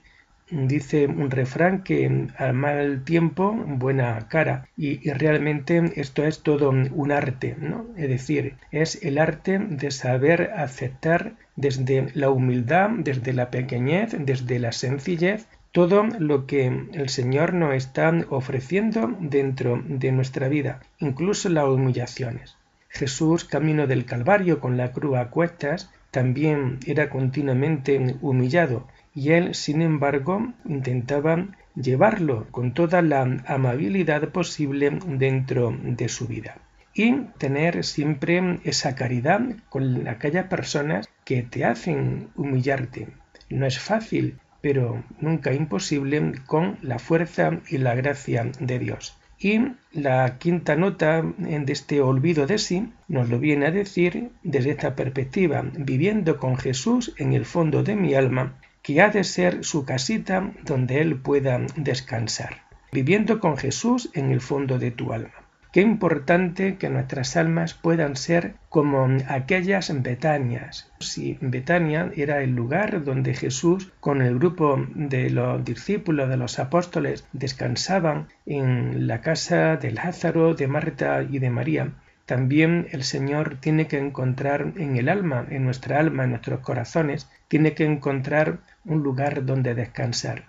Dice 0.52 1.08
un 1.08 1.32
refrán 1.32 1.84
que 1.84 2.28
al 2.38 2.54
mal 2.54 3.04
tiempo 3.04 3.54
buena 3.54 4.28
cara 4.28 4.68
y, 4.78 5.10
realmente 5.12 5.82
esto 5.96 6.24
es 6.26 6.44
todo 6.44 6.70
un 6.70 7.12
arte, 7.12 7.56
¿no? 7.58 7.88
Es 7.98 8.10
decir, 8.10 8.56
es 8.72 9.04
el 9.04 9.18
arte 9.18 9.60
de 9.60 9.92
saber 9.92 10.52
aceptar 10.56 11.34
desde 11.56 12.08
la 12.14 12.30
humildad, 12.30 12.90
desde 12.98 13.34
la 13.34 13.50
pequeñez, 13.50 14.16
desde 14.20 14.60
la 14.60 14.72
sencillez, 14.72 15.48
todo 15.72 16.04
lo 16.20 16.46
que 16.48 16.68
el 16.94 17.10
Señor 17.10 17.54
nos 17.54 17.74
está 17.76 18.12
ofreciendo 18.30 19.16
dentro 19.20 19.82
de 19.88 20.12
nuestra 20.12 20.50
vida, 20.50 20.82
incluso 21.00 21.48
las 21.50 21.66
humillaciones. 21.66 22.58
Jesús, 22.90 23.46
camino 23.46 23.88
del 23.88 24.04
Calvario 24.04 24.60
con 24.60 24.76
la 24.76 24.92
cruz 24.92 25.18
a 25.18 25.30
cuestas, 25.30 25.90
también 26.12 26.80
era 26.86 27.10
continuamente 27.10 28.18
humillado 28.22 28.86
y 29.14 29.32
él, 29.32 29.56
sin 29.56 29.82
embargo, 29.82 30.54
intentaba 30.66 31.48
llevarlo 31.76 32.48
con 32.52 32.74
toda 32.74 33.02
la 33.02 33.22
amabilidad 33.46 34.30
posible 34.30 35.00
dentro 35.06 35.78
de 35.84 36.10
su 36.10 36.28
vida 36.28 36.58
y 36.94 37.16
tener 37.38 37.84
siempre 37.84 38.60
esa 38.64 38.96
caridad 38.96 39.42
con 39.70 40.08
aquellas 40.08 40.48
personas 40.48 41.10
que 41.24 41.44
te 41.44 41.64
hacen 41.66 42.30
humillarte. 42.36 43.08
No 43.50 43.66
es 43.66 43.80
fácil, 43.80 44.40
pero 44.62 45.04
nunca 45.20 45.54
imposible 45.54 46.34
con 46.46 46.78
la 46.82 47.00
fuerza 47.00 47.60
y 47.70 47.78
la 47.78 47.96
gracia 47.96 48.52
de 48.60 48.80
Dios. 48.80 49.18
Y 49.40 49.60
la 49.92 50.38
quinta 50.38 50.76
nota 50.76 51.24
de 51.24 51.74
este 51.74 52.02
olvido 52.02 52.46
de 52.46 52.60
sí 52.60 52.94
nos 53.08 53.30
lo 53.30 53.40
viene 53.40 53.66
a 53.66 53.72
decir 53.72 54.30
desde 54.44 54.72
esta 54.72 54.96
perspectiva, 54.96 55.64
viviendo 55.74 56.38
con 56.38 56.58
Jesús 56.58 57.14
en 57.18 57.34
el 57.34 57.46
fondo 57.46 57.82
de 57.82 57.96
mi 57.96 58.14
alma, 58.14 58.60
que 58.82 59.02
ha 59.02 59.10
de 59.10 59.24
ser 59.24 59.64
su 59.64 59.86
casita 59.86 60.52
donde 60.64 61.02
él 61.02 61.20
pueda 61.20 61.60
descansar, 61.76 62.64
viviendo 62.92 63.40
con 63.40 63.58
Jesús 63.58 64.10
en 64.14 64.32
el 64.32 64.42
fondo 64.42 64.80
de 64.80 64.92
tu 64.92 65.14
alma. 65.14 65.42
Qué 65.72 65.80
importante 65.80 66.76
que 66.76 66.90
nuestras 66.90 67.38
almas 67.38 67.74
puedan 67.74 68.18
ser 68.18 68.56
como 68.68 69.08
aquellas 69.30 69.90
Betanias. 70.04 70.92
Si 71.00 71.38
Betania 71.40 72.12
era 72.18 72.42
el 72.42 72.52
lugar 72.52 73.06
donde 73.06 73.34
Jesús 73.34 73.90
con 74.02 74.22
el 74.22 74.38
grupo 74.38 74.86
de 74.94 75.30
los 75.30 75.64
discípulos 75.64 76.28
de 76.28 76.36
los 76.36 76.60
apóstoles 76.60 77.26
descansaban 77.32 78.28
en 78.46 79.08
la 79.08 79.22
casa 79.22 79.78
de 79.78 79.92
Lázaro, 79.92 80.56
de 80.56 80.68
Marta 80.68 81.24
y 81.24 81.40
de 81.40 81.50
María, 81.50 81.94
también 82.32 82.88
el 82.92 83.04
Señor 83.04 83.58
tiene 83.60 83.88
que 83.88 83.98
encontrar 83.98 84.72
en 84.78 84.96
el 84.96 85.10
alma, 85.10 85.46
en 85.50 85.66
nuestra 85.66 86.00
alma, 86.00 86.24
en 86.24 86.30
nuestros 86.30 86.62
corazones, 86.62 87.30
tiene 87.50 87.74
que 87.74 87.84
encontrar 87.84 88.60
un 88.86 89.04
lugar 89.04 89.46
donde 89.46 89.76
descansar. 89.76 90.46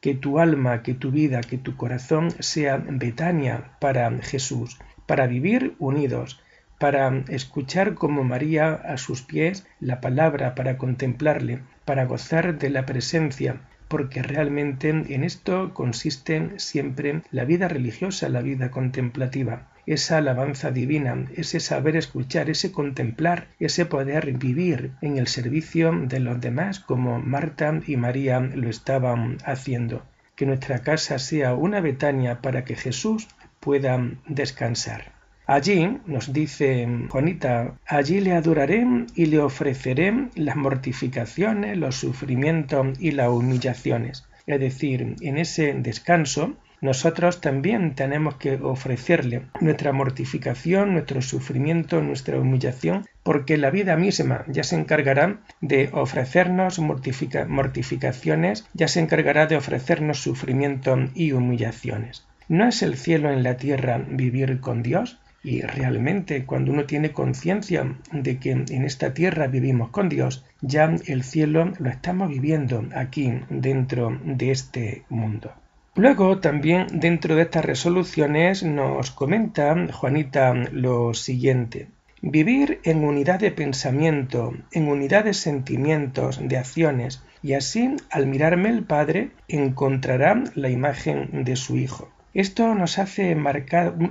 Que 0.00 0.14
tu 0.14 0.38
alma, 0.38 0.82
que 0.82 0.94
tu 0.94 1.10
vida, 1.10 1.42
que 1.42 1.58
tu 1.58 1.76
corazón 1.76 2.30
sea 2.38 2.78
Betania 2.78 3.72
para 3.78 4.10
Jesús, 4.22 4.78
para 5.04 5.26
vivir 5.26 5.74
unidos, 5.78 6.40
para 6.78 7.14
escuchar 7.28 7.92
como 7.92 8.24
María 8.24 8.72
a 8.72 8.96
sus 8.96 9.20
pies 9.20 9.66
la 9.80 10.00
palabra, 10.00 10.54
para 10.54 10.78
contemplarle, 10.78 11.60
para 11.84 12.06
gozar 12.06 12.56
de 12.58 12.70
la 12.70 12.86
presencia, 12.86 13.60
porque 13.88 14.22
realmente 14.22 14.88
en 14.88 15.24
esto 15.24 15.74
consiste 15.74 16.58
siempre 16.58 17.20
la 17.30 17.44
vida 17.44 17.68
religiosa, 17.68 18.30
la 18.30 18.40
vida 18.40 18.70
contemplativa 18.70 19.68
esa 19.86 20.18
alabanza 20.18 20.70
divina, 20.70 21.26
ese 21.34 21.60
saber 21.60 21.96
escuchar, 21.96 22.50
ese 22.50 22.72
contemplar, 22.72 23.48
ese 23.58 23.86
poder 23.86 24.32
vivir 24.32 24.92
en 25.00 25.18
el 25.18 25.26
servicio 25.26 25.92
de 25.92 26.20
los 26.20 26.40
demás 26.40 26.80
como 26.80 27.20
Marta 27.20 27.80
y 27.86 27.96
María 27.96 28.40
lo 28.40 28.68
estaban 28.68 29.38
haciendo. 29.44 30.02
Que 30.36 30.46
nuestra 30.46 30.78
casa 30.80 31.18
sea 31.18 31.54
una 31.54 31.80
Betania 31.80 32.40
para 32.40 32.64
que 32.64 32.76
Jesús 32.76 33.28
pueda 33.60 34.00
descansar. 34.26 35.12
Allí, 35.46 35.98
nos 36.06 36.32
dice 36.32 36.88
Juanita, 37.10 37.74
allí 37.86 38.20
le 38.20 38.32
adoraré 38.32 38.86
y 39.14 39.26
le 39.26 39.40
ofreceré 39.40 40.28
las 40.36 40.56
mortificaciones, 40.56 41.76
los 41.76 41.96
sufrimientos 41.96 42.98
y 43.00 43.10
las 43.10 43.28
humillaciones. 43.28 44.24
Es 44.46 44.60
decir, 44.60 45.16
en 45.20 45.38
ese 45.38 45.74
descanso 45.74 46.56
nosotros 46.82 47.40
también 47.40 47.94
tenemos 47.94 48.34
que 48.34 48.56
ofrecerle 48.56 49.42
nuestra 49.60 49.92
mortificación, 49.92 50.92
nuestro 50.92 51.22
sufrimiento, 51.22 52.02
nuestra 52.02 52.40
humillación, 52.40 53.06
porque 53.22 53.56
la 53.56 53.70
vida 53.70 53.96
misma 53.96 54.44
ya 54.48 54.64
se 54.64 54.74
encargará 54.74 55.38
de 55.60 55.90
ofrecernos 55.92 56.80
mortificaciones, 56.80 58.66
ya 58.74 58.88
se 58.88 58.98
encargará 58.98 59.46
de 59.46 59.56
ofrecernos 59.56 60.18
sufrimiento 60.18 60.98
y 61.14 61.30
humillaciones. 61.30 62.26
¿No 62.48 62.66
es 62.66 62.82
el 62.82 62.96
cielo 62.96 63.30
en 63.30 63.44
la 63.44 63.56
tierra 63.56 64.04
vivir 64.04 64.58
con 64.58 64.82
Dios? 64.82 65.20
Y 65.44 65.60
realmente 65.60 66.44
cuando 66.44 66.72
uno 66.72 66.84
tiene 66.84 67.12
conciencia 67.12 67.94
de 68.10 68.38
que 68.38 68.50
en 68.50 68.84
esta 68.84 69.14
tierra 69.14 69.46
vivimos 69.46 69.90
con 69.90 70.08
Dios, 70.08 70.44
ya 70.60 70.92
el 71.06 71.22
cielo 71.22 71.72
lo 71.78 71.90
estamos 71.90 72.28
viviendo 72.28 72.84
aquí 72.92 73.32
dentro 73.50 74.18
de 74.24 74.50
este 74.50 75.04
mundo. 75.08 75.52
Luego 75.94 76.38
también 76.38 76.86
dentro 76.90 77.36
de 77.36 77.42
estas 77.42 77.66
resoluciones 77.66 78.62
nos 78.62 79.10
comenta 79.10 79.76
Juanita 79.92 80.54
lo 80.54 81.12
siguiente. 81.12 81.88
Vivir 82.22 82.80
en 82.84 83.04
unidad 83.04 83.40
de 83.40 83.50
pensamiento, 83.50 84.54
en 84.70 84.88
unidad 84.88 85.24
de 85.24 85.34
sentimientos, 85.34 86.40
de 86.42 86.56
acciones, 86.56 87.22
y 87.42 87.52
así 87.52 87.94
al 88.10 88.26
mirarme 88.26 88.70
el 88.70 88.84
Padre 88.84 89.32
encontrará 89.48 90.42
la 90.54 90.70
imagen 90.70 91.44
de 91.44 91.56
su 91.56 91.76
Hijo. 91.76 92.10
Esto 92.32 92.74
nos 92.74 92.98
hace 92.98 93.36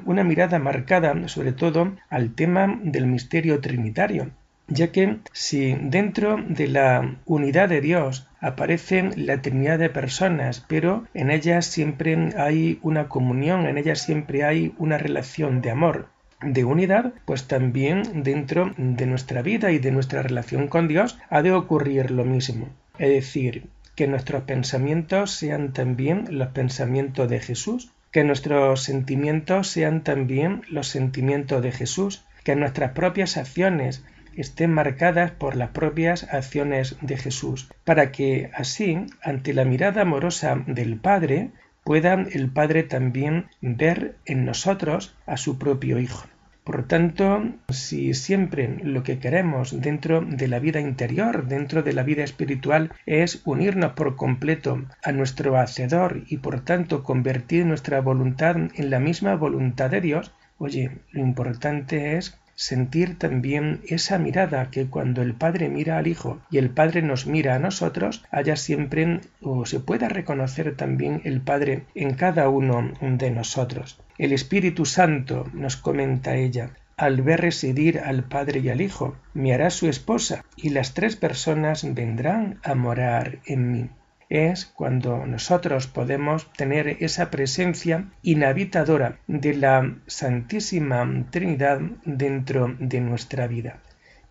una 0.06 0.24
mirada 0.24 0.60
marcada 0.60 1.28
sobre 1.28 1.52
todo 1.52 1.94
al 2.12 2.36
tema 2.36 2.80
del 2.84 3.08
misterio 3.08 3.60
trinitario, 3.60 4.30
ya 4.72 4.92
que 4.92 5.18
si 5.34 5.74
dentro 5.74 6.38
de 6.48 6.68
la 6.68 7.18
unidad 7.26 7.70
de 7.70 7.82
Dios 7.82 8.28
aparece 8.40 9.12
la 9.16 9.42
Trinidad 9.42 9.78
de 9.80 9.90
personas, 9.90 10.66
pero 10.68 11.06
en 11.14 11.30
ellas 11.30 11.66
siempre 11.66 12.30
hay 12.38 12.80
una 12.82 13.10
comunión, 13.10 13.68
en 13.68 13.78
ellas 13.78 14.02
siempre 14.02 14.44
hay 14.44 14.74
una 14.78 14.98
relación 14.98 15.62
de 15.62 15.72
amor, 15.72 16.08
de 16.42 16.64
unidad, 16.64 17.14
pues 17.26 17.48
también 17.48 18.24
dentro 18.24 18.74
de 18.78 19.06
nuestra 19.06 19.42
vida 19.42 19.72
y 19.72 19.80
de 19.80 19.92
nuestra 19.92 20.24
relación 20.24 20.68
con 20.68 20.88
Dios 20.88 21.20
ha 21.30 21.42
de 21.42 21.52
ocurrir 21.52 22.10
lo 22.10 22.26
mismo. 22.26 22.70
Es 22.98 23.10
decir, 23.10 23.68
que 23.96 24.08
nuestros 24.08 24.44
pensamientos 24.44 25.32
sean 25.32 25.74
también 25.74 26.26
los 26.30 26.48
pensamientos 26.50 27.30
de 27.30 27.40
Jesús, 27.40 27.92
que 28.12 28.24
nuestros 28.24 28.84
sentimientos 28.84 29.68
sean 29.68 30.04
también 30.04 30.64
los 30.70 30.88
sentimientos 30.88 31.62
de 31.62 31.72
Jesús, 31.72 32.24
que 32.44 32.56
nuestras 32.56 32.92
propias 32.94 33.38
acciones 33.38 34.04
estén 34.36 34.72
marcadas 34.72 35.32
por 35.32 35.56
las 35.56 35.70
propias 35.70 36.32
acciones 36.32 36.98
de 37.02 37.18
Jesús, 37.18 37.70
para 37.84 38.12
que 38.12 38.50
así, 38.54 39.06
ante 39.22 39.54
la 39.54 39.66
mirada 39.66 40.02
amorosa 40.02 40.64
del 40.68 40.98
Padre, 40.98 41.52
pueda 41.84 42.14
el 42.14 42.50
Padre 42.50 42.84
también 42.84 43.48
ver 43.62 44.16
en 44.26 44.46
nosotros 44.46 45.16
a 45.26 45.38
su 45.38 45.58
propio 45.58 46.00
Hijo. 46.00 46.28
Por 46.64 46.88
tanto, 46.88 47.44
si 47.70 48.14
siempre 48.14 48.78
lo 48.84 49.02
que 49.02 49.18
queremos 49.18 49.82
dentro 49.82 50.22
de 50.22 50.48
la 50.48 50.60
vida 50.60 50.80
interior, 50.80 51.48
dentro 51.48 51.82
de 51.82 51.92
la 51.92 52.04
vida 52.04 52.24
espiritual, 52.24 52.92
es 53.08 53.42
unirnos 53.46 53.94
por 53.94 54.16
completo 54.16 54.86
a 55.04 55.12
nuestro 55.12 55.58
Hacedor 55.58 56.24
y 56.28 56.38
por 56.38 56.62
tanto 56.62 57.04
convertir 57.04 57.66
nuestra 57.66 58.00
voluntad 58.00 58.56
en 58.58 58.90
la 58.92 59.00
misma 59.00 59.36
voluntad 59.36 59.90
de 59.90 60.02
Dios, 60.02 60.34
oye, 60.60 61.00
lo 61.12 61.22
importante 61.22 62.18
es 62.18 62.40
sentir 62.62 63.18
también 63.18 63.82
esa 63.88 64.20
mirada 64.20 64.70
que 64.70 64.86
cuando 64.86 65.24
el 65.24 65.34
Padre 65.34 65.68
mira 65.68 65.98
al 65.98 66.06
Hijo 66.06 66.40
y 66.52 66.60
el 66.60 66.70
Padre 66.70 67.02
nos 67.02 67.26
mira 67.26 67.56
a 67.56 67.60
nosotros, 67.60 68.24
haya 68.30 68.56
siempre 68.56 69.22
o 69.42 69.66
se 69.66 69.80
pueda 69.80 70.10
reconocer 70.10 70.76
también 70.76 71.22
el 71.24 71.42
Padre 71.42 71.86
en 71.96 72.14
cada 72.14 72.50
uno 72.50 72.94
de 73.02 73.32
nosotros. 73.32 74.00
El 74.20 74.32
Espíritu 74.32 74.86
Santo, 74.86 75.50
nos 75.54 75.76
comenta 75.76 76.36
ella, 76.36 76.70
al 76.98 77.24
ver 77.24 77.42
residir 77.42 77.98
al 77.98 78.26
Padre 78.26 78.60
y 78.60 78.70
al 78.70 78.82
Hijo, 78.82 79.16
me 79.34 79.56
hará 79.56 79.72
su 79.72 79.90
esposa, 79.90 80.46
y 80.56 80.70
las 80.70 80.94
tres 80.94 81.16
personas 81.16 81.96
vendrán 81.96 82.60
a 82.62 82.76
morar 82.76 83.40
en 83.48 83.72
mí 83.72 83.90
es 84.32 84.66
cuando 84.66 85.26
nosotros 85.26 85.88
podemos 85.88 86.52
tener 86.54 86.88
esa 87.02 87.30
presencia 87.30 88.06
inhabitadora 88.24 89.18
de 89.28 89.54
la 89.54 89.96
Santísima 90.08 91.26
Trinidad 91.32 91.82
dentro 92.06 92.74
de 92.80 93.02
nuestra 93.02 93.48
vida. 93.48 93.80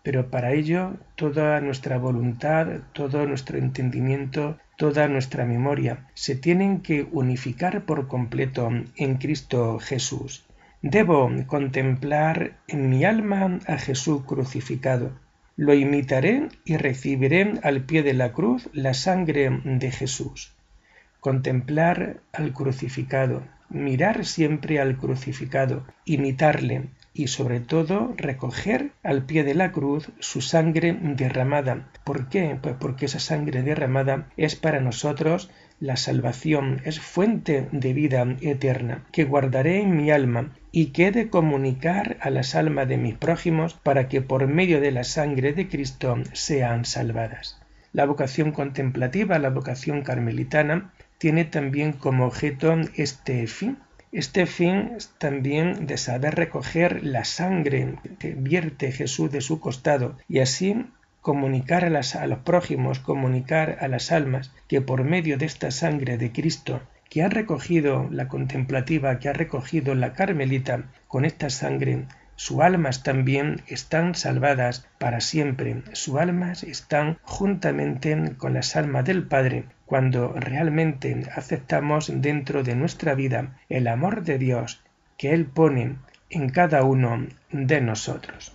Pero 0.01 0.31
para 0.31 0.53
ello 0.53 0.97
toda 1.15 1.61
nuestra 1.61 1.99
voluntad, 1.99 2.67
todo 2.93 3.27
nuestro 3.27 3.59
entendimiento, 3.59 4.57
toda 4.75 5.07
nuestra 5.07 5.45
memoria 5.45 6.07
se 6.15 6.35
tienen 6.35 6.81
que 6.81 7.07
unificar 7.11 7.85
por 7.85 8.07
completo 8.07 8.71
en 8.95 9.17
Cristo 9.17 9.77
Jesús. 9.77 10.47
Debo 10.81 11.29
contemplar 11.45 12.53
en 12.67 12.89
mi 12.89 13.05
alma 13.05 13.59
a 13.67 13.77
Jesús 13.77 14.23
crucificado 14.25 15.11
lo 15.61 15.75
imitaré 15.75 16.49
y 16.65 16.77
recibiré 16.77 17.53
al 17.61 17.83
pie 17.85 18.01
de 18.01 18.15
la 18.15 18.33
cruz 18.33 18.67
la 18.73 18.95
sangre 18.95 19.61
de 19.63 19.91
Jesús. 19.91 20.55
Contemplar 21.19 22.19
al 22.33 22.51
crucificado, 22.51 23.43
mirar 23.69 24.25
siempre 24.25 24.79
al 24.79 24.97
crucificado, 24.97 25.85
imitarle 26.03 26.89
y 27.13 27.27
sobre 27.27 27.59
todo 27.59 28.13
recoger 28.17 28.91
al 29.03 29.25
pie 29.25 29.43
de 29.43 29.53
la 29.53 29.71
cruz 29.71 30.11
su 30.19 30.41
sangre 30.41 30.97
derramada. 31.01 31.89
¿Por 32.03 32.29
qué? 32.29 32.57
Pues 32.61 32.75
porque 32.79 33.05
esa 33.05 33.19
sangre 33.19 33.63
derramada 33.63 34.27
es 34.37 34.55
para 34.55 34.79
nosotros 34.79 35.49
la 35.79 35.97
salvación, 35.97 36.81
es 36.85 36.99
fuente 36.99 37.67
de 37.71 37.93
vida 37.93 38.25
eterna, 38.41 39.03
que 39.11 39.25
guardaré 39.25 39.81
en 39.81 39.97
mi 39.97 40.11
alma 40.11 40.55
y 40.71 40.87
que 40.87 41.07
he 41.07 41.11
de 41.11 41.29
comunicar 41.29 42.17
a 42.21 42.29
las 42.29 42.55
almas 42.55 42.87
de 42.87 42.97
mis 42.97 43.15
prójimos 43.15 43.73
para 43.73 44.07
que 44.07 44.21
por 44.21 44.47
medio 44.47 44.79
de 44.79 44.91
la 44.91 45.03
sangre 45.03 45.53
de 45.53 45.67
Cristo 45.67 46.17
sean 46.33 46.85
salvadas. 46.85 47.59
La 47.93 48.05
vocación 48.05 48.51
contemplativa, 48.51 49.37
la 49.39 49.49
vocación 49.49 50.01
carmelitana, 50.03 50.93
tiene 51.17 51.45
también 51.45 51.93
como 51.93 52.25
objeto 52.25 52.75
este 52.95 53.45
fin. 53.47 53.77
Este 54.11 54.45
fin 54.45 54.97
también 55.19 55.87
de 55.87 55.97
saber 55.97 56.35
recoger 56.35 57.03
la 57.03 57.23
sangre 57.23 57.95
que 58.19 58.33
vierte 58.33 58.91
Jesús 58.91 59.31
de 59.31 59.39
su 59.39 59.61
costado 59.61 60.17
y 60.27 60.39
así 60.39 60.85
comunicar 61.21 61.85
a, 61.85 61.99
a 61.99 62.27
los 62.27 62.39
prójimos, 62.39 62.99
comunicar 62.99 63.77
a 63.79 63.87
las 63.87 64.11
almas 64.11 64.51
que 64.67 64.81
por 64.81 65.03
medio 65.03 65.37
de 65.37 65.45
esta 65.45 65.71
sangre 65.71 66.17
de 66.17 66.31
Cristo 66.31 66.81
que 67.11 67.23
ha 67.23 67.29
recogido 67.29 68.07
la 68.09 68.29
contemplativa, 68.29 69.19
que 69.19 69.27
ha 69.27 69.33
recogido 69.33 69.95
la 69.95 70.13
carmelita 70.13 70.85
con 71.09 71.25
esta 71.25 71.49
sangre, 71.49 72.05
sus 72.41 72.59
almas 72.61 73.03
también 73.03 73.61
están 73.67 74.15
salvadas 74.15 74.87
para 74.97 75.21
siempre. 75.21 75.83
Sus 75.93 76.15
almas 76.15 76.63
están 76.63 77.19
juntamente 77.21 78.33
con 78.35 78.55
las 78.55 78.75
almas 78.75 79.05
del 79.05 79.27
Padre 79.27 79.65
cuando 79.85 80.33
realmente 80.33 81.21
aceptamos 81.35 82.11
dentro 82.11 82.63
de 82.63 82.73
nuestra 82.73 83.13
vida 83.13 83.59
el 83.69 83.87
amor 83.87 84.23
de 84.23 84.39
Dios 84.39 84.83
que 85.19 85.35
Él 85.35 85.45
pone 85.45 85.97
en 86.31 86.49
cada 86.49 86.83
uno 86.83 87.27
de 87.51 87.79
nosotros. 87.79 88.53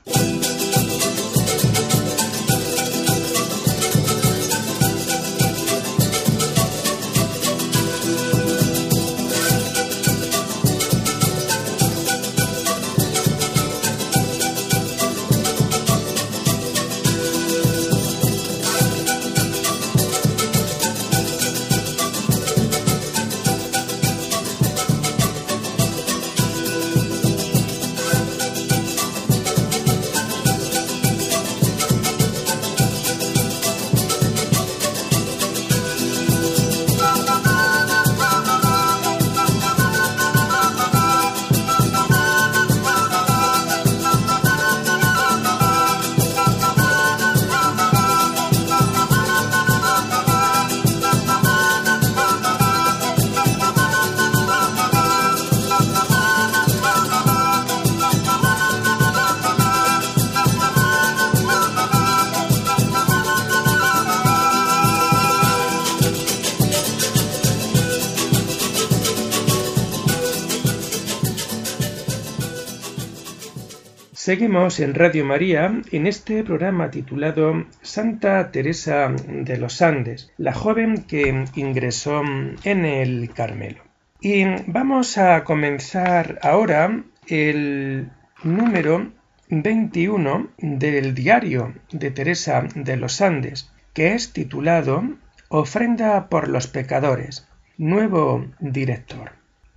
Seguimos 74.27 74.81
en 74.81 74.95
Radio 74.97 75.25
María 75.25 75.83
en 75.93 76.09
este 76.09 76.43
programa 76.43 76.91
titulado 76.91 77.65
Santa 77.81 78.51
Teresa 78.51 79.15
de 79.25 79.57
los 79.57 79.81
Andes, 79.83 80.33
la 80.37 80.53
joven 80.53 81.05
que 81.05 81.45
ingresó 81.55 82.23
en 82.65 82.85
el 82.85 83.31
Carmelo. 83.33 83.85
Y 84.21 84.43
vamos 84.67 85.17
a 85.17 85.45
comenzar 85.45 86.41
ahora 86.43 87.05
el 87.29 88.11
número 88.43 89.13
21 89.49 90.49
del 90.59 91.15
diario 91.15 91.75
de 91.93 92.11
Teresa 92.11 92.67
de 92.75 92.97
los 92.97 93.21
Andes, 93.21 93.71
que 93.95 94.15
es 94.15 94.33
titulado 94.33 95.05
Ofrenda 95.51 96.29
por 96.29 96.49
los 96.49 96.67
pecadores, 96.67 97.47
nuevo 97.79 98.45
director. 98.59 99.31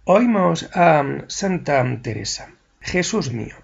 Oímos 0.06 0.72
a 0.74 1.06
Santa 1.28 1.86
Teresa. 2.02 2.50
Jesús 2.82 3.32
mío 3.32 3.56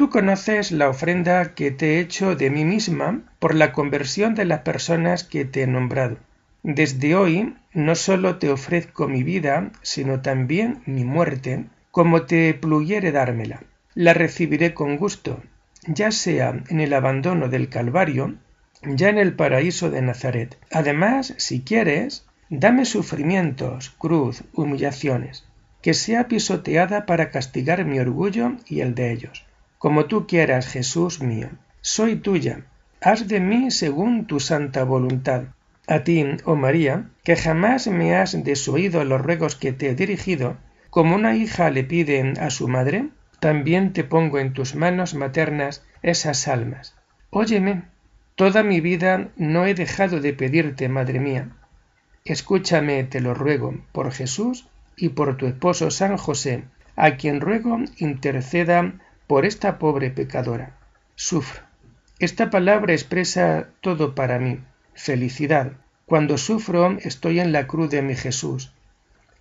Tú 0.00 0.08
conoces 0.08 0.72
la 0.72 0.88
ofrenda 0.88 1.54
que 1.54 1.70
te 1.70 1.96
he 1.96 2.00
hecho 2.00 2.34
de 2.34 2.48
mí 2.48 2.64
misma 2.64 3.20
por 3.38 3.54
la 3.54 3.70
conversión 3.70 4.34
de 4.34 4.46
las 4.46 4.60
personas 4.60 5.24
que 5.24 5.44
te 5.44 5.60
he 5.60 5.66
nombrado. 5.66 6.16
Desde 6.62 7.14
hoy 7.14 7.54
no 7.74 7.94
sólo 7.94 8.38
te 8.38 8.48
ofrezco 8.48 9.08
mi 9.08 9.24
vida, 9.24 9.70
sino 9.82 10.22
también 10.22 10.80
mi 10.86 11.04
muerte, 11.04 11.66
como 11.90 12.22
te 12.22 12.54
pluguiere 12.54 13.12
dármela. 13.12 13.62
La 13.94 14.14
recibiré 14.14 14.72
con 14.72 14.96
gusto, 14.96 15.42
ya 15.86 16.12
sea 16.12 16.58
en 16.70 16.80
el 16.80 16.94
abandono 16.94 17.50
del 17.50 17.68
Calvario, 17.68 18.36
ya 18.82 19.10
en 19.10 19.18
el 19.18 19.34
paraíso 19.34 19.90
de 19.90 20.00
Nazaret. 20.00 20.56
Además, 20.72 21.34
si 21.36 21.60
quieres, 21.60 22.24
dame 22.48 22.86
sufrimientos, 22.86 23.90
cruz, 23.90 24.44
humillaciones, 24.54 25.44
que 25.82 25.92
sea 25.92 26.26
pisoteada 26.26 27.04
para 27.04 27.30
castigar 27.30 27.84
mi 27.84 27.98
orgullo 27.98 28.52
y 28.66 28.80
el 28.80 28.94
de 28.94 29.12
ellos 29.12 29.44
como 29.80 30.04
tú 30.04 30.26
quieras, 30.26 30.66
Jesús 30.66 31.22
mío. 31.22 31.48
Soy 31.80 32.16
tuya. 32.16 32.66
Haz 33.00 33.26
de 33.28 33.40
mí 33.40 33.70
según 33.70 34.26
tu 34.26 34.38
santa 34.38 34.84
voluntad. 34.84 35.44
A 35.88 36.04
ti, 36.04 36.22
oh 36.44 36.54
María, 36.54 37.08
que 37.24 37.34
jamás 37.34 37.86
me 37.86 38.14
has 38.14 38.44
desoído 38.44 39.02
los 39.04 39.22
ruegos 39.22 39.56
que 39.56 39.72
te 39.72 39.88
he 39.88 39.94
dirigido, 39.94 40.58
como 40.90 41.16
una 41.16 41.34
hija 41.34 41.70
le 41.70 41.82
pide 41.82 42.34
a 42.38 42.50
su 42.50 42.68
madre, 42.68 43.08
también 43.40 43.94
te 43.94 44.04
pongo 44.04 44.38
en 44.38 44.52
tus 44.52 44.74
manos 44.74 45.14
maternas 45.14 45.82
esas 46.02 46.46
almas. 46.46 46.94
Óyeme, 47.30 47.84
toda 48.34 48.62
mi 48.62 48.82
vida 48.82 49.30
no 49.36 49.64
he 49.64 49.72
dejado 49.72 50.20
de 50.20 50.34
pedirte, 50.34 50.90
madre 50.90 51.20
mía. 51.20 51.56
Escúchame, 52.26 53.02
te 53.04 53.22
lo 53.22 53.32
ruego, 53.32 53.80
por 53.92 54.12
Jesús 54.12 54.68
y 54.94 55.08
por 55.08 55.38
tu 55.38 55.46
esposo 55.46 55.90
San 55.90 56.18
José, 56.18 56.64
a 56.96 57.16
quien 57.16 57.40
ruego 57.40 57.78
interceda 57.96 59.00
por 59.30 59.46
esta 59.46 59.78
pobre 59.78 60.10
pecadora. 60.10 60.76
Sufro. 61.14 61.62
Esta 62.18 62.50
palabra 62.50 62.94
expresa 62.94 63.68
todo 63.80 64.16
para 64.16 64.40
mí. 64.40 64.58
Felicidad. 64.92 65.74
Cuando 66.04 66.36
sufro 66.36 66.98
estoy 66.98 67.38
en 67.38 67.52
la 67.52 67.68
cruz 67.68 67.90
de 67.90 68.02
mi 68.02 68.16
Jesús. 68.16 68.72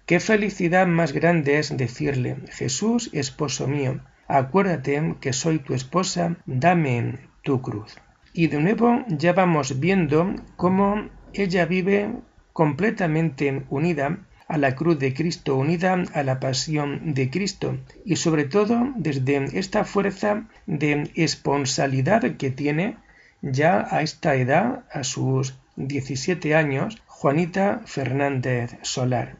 Qué 0.05 0.19
felicidad 0.19 0.85
más 0.85 1.11
grande 1.11 1.57
es 1.57 1.75
decirle, 1.75 2.37
Jesús, 2.51 3.09
esposo 3.13 3.67
mío, 3.67 3.99
acuérdate 4.27 5.15
que 5.19 5.33
soy 5.33 5.57
tu 5.57 5.73
esposa, 5.73 6.35
dame 6.45 7.21
tu 7.41 7.59
cruz. 7.63 7.97
Y 8.31 8.45
de 8.45 8.59
nuevo 8.59 9.03
ya 9.07 9.33
vamos 9.33 9.79
viendo 9.79 10.35
cómo 10.55 11.09
ella 11.33 11.65
vive 11.65 12.13
completamente 12.53 13.65
unida 13.71 14.19
a 14.49 14.57
la 14.57 14.75
cruz 14.75 14.97
de 14.97 15.13
Cristo, 15.13 15.55
unida 15.55 16.03
a 16.13 16.23
la 16.23 16.39
pasión 16.39 17.13
de 17.13 17.29
Cristo 17.29 17.77
y 18.03 18.15
sobre 18.15 18.45
todo 18.45 18.91
desde 18.95 19.57
esta 19.57 19.85
fuerza 19.85 20.47
de 20.65 21.11
esponsalidad 21.13 22.21
que 22.35 22.49
tiene 22.49 22.97
ya 23.43 23.87
a 23.89 24.01
esta 24.01 24.35
edad, 24.35 24.83
a 24.91 25.03
sus 25.03 25.55
17 25.75 26.55
años, 26.55 26.97
Juanita 27.05 27.81
Fernández 27.85 28.75
Solar, 28.81 29.35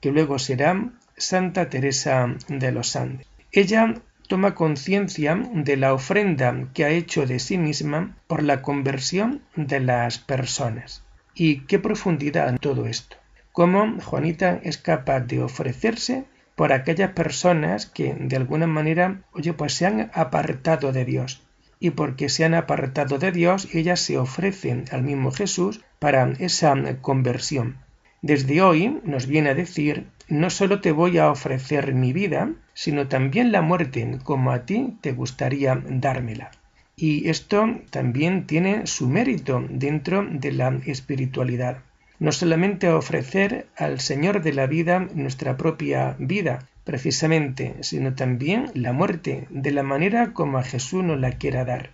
que 0.00 0.12
luego 0.12 0.38
será 0.38 0.92
Santa 1.16 1.68
Teresa 1.68 2.34
de 2.48 2.70
los 2.70 2.94
Andes. 2.94 3.26
Ella 3.50 3.94
toma 4.28 4.54
conciencia 4.54 5.34
de 5.52 5.76
la 5.76 5.92
ofrenda 5.92 6.68
que 6.72 6.84
ha 6.84 6.90
hecho 6.90 7.26
de 7.26 7.40
sí 7.40 7.58
misma 7.58 8.16
por 8.28 8.42
la 8.44 8.62
conversión 8.62 9.42
de 9.56 9.80
las 9.80 10.18
personas. 10.18 11.02
Y 11.34 11.62
qué 11.66 11.80
profundidad 11.80 12.48
en 12.48 12.58
todo 12.58 12.86
esto 12.86 13.16
cómo 13.54 14.00
Juanita 14.02 14.58
es 14.64 14.78
capaz 14.78 15.20
de 15.20 15.40
ofrecerse 15.40 16.24
por 16.56 16.72
aquellas 16.72 17.12
personas 17.12 17.86
que 17.86 18.12
de 18.12 18.34
alguna 18.34 18.66
manera, 18.66 19.20
oye, 19.32 19.52
pues 19.52 19.74
se 19.74 19.86
han 19.86 20.10
apartado 20.12 20.90
de 20.90 21.04
Dios. 21.04 21.40
Y 21.78 21.90
porque 21.90 22.28
se 22.28 22.44
han 22.44 22.54
apartado 22.54 23.18
de 23.18 23.30
Dios, 23.30 23.68
ellas 23.72 24.00
se 24.00 24.18
ofrecen 24.18 24.86
al 24.90 25.04
mismo 25.04 25.30
Jesús 25.30 25.84
para 26.00 26.32
esa 26.40 26.74
conversión. 27.00 27.78
Desde 28.22 28.60
hoy 28.60 29.00
nos 29.04 29.28
viene 29.28 29.50
a 29.50 29.54
decir, 29.54 30.08
no 30.26 30.50
solo 30.50 30.80
te 30.80 30.90
voy 30.90 31.18
a 31.18 31.30
ofrecer 31.30 31.94
mi 31.94 32.12
vida, 32.12 32.50
sino 32.72 33.06
también 33.06 33.52
la 33.52 33.62
muerte, 33.62 34.18
como 34.24 34.50
a 34.50 34.66
ti 34.66 34.98
te 35.00 35.12
gustaría 35.12 35.80
dármela. 35.88 36.50
Y 36.96 37.28
esto 37.28 37.82
también 37.90 38.48
tiene 38.48 38.88
su 38.88 39.08
mérito 39.08 39.64
dentro 39.70 40.26
de 40.28 40.50
la 40.50 40.80
espiritualidad 40.86 41.84
no 42.18 42.32
solamente 42.32 42.88
ofrecer 42.88 43.66
al 43.76 44.00
Señor 44.00 44.42
de 44.42 44.52
la 44.52 44.66
vida 44.66 45.08
nuestra 45.14 45.56
propia 45.56 46.16
vida, 46.18 46.68
precisamente, 46.84 47.76
sino 47.80 48.14
también 48.14 48.70
la 48.74 48.92
muerte, 48.92 49.46
de 49.50 49.70
la 49.70 49.82
manera 49.82 50.32
como 50.32 50.58
a 50.58 50.62
Jesús 50.62 51.02
nos 51.02 51.18
la 51.18 51.32
quiera 51.32 51.64
dar. 51.64 51.90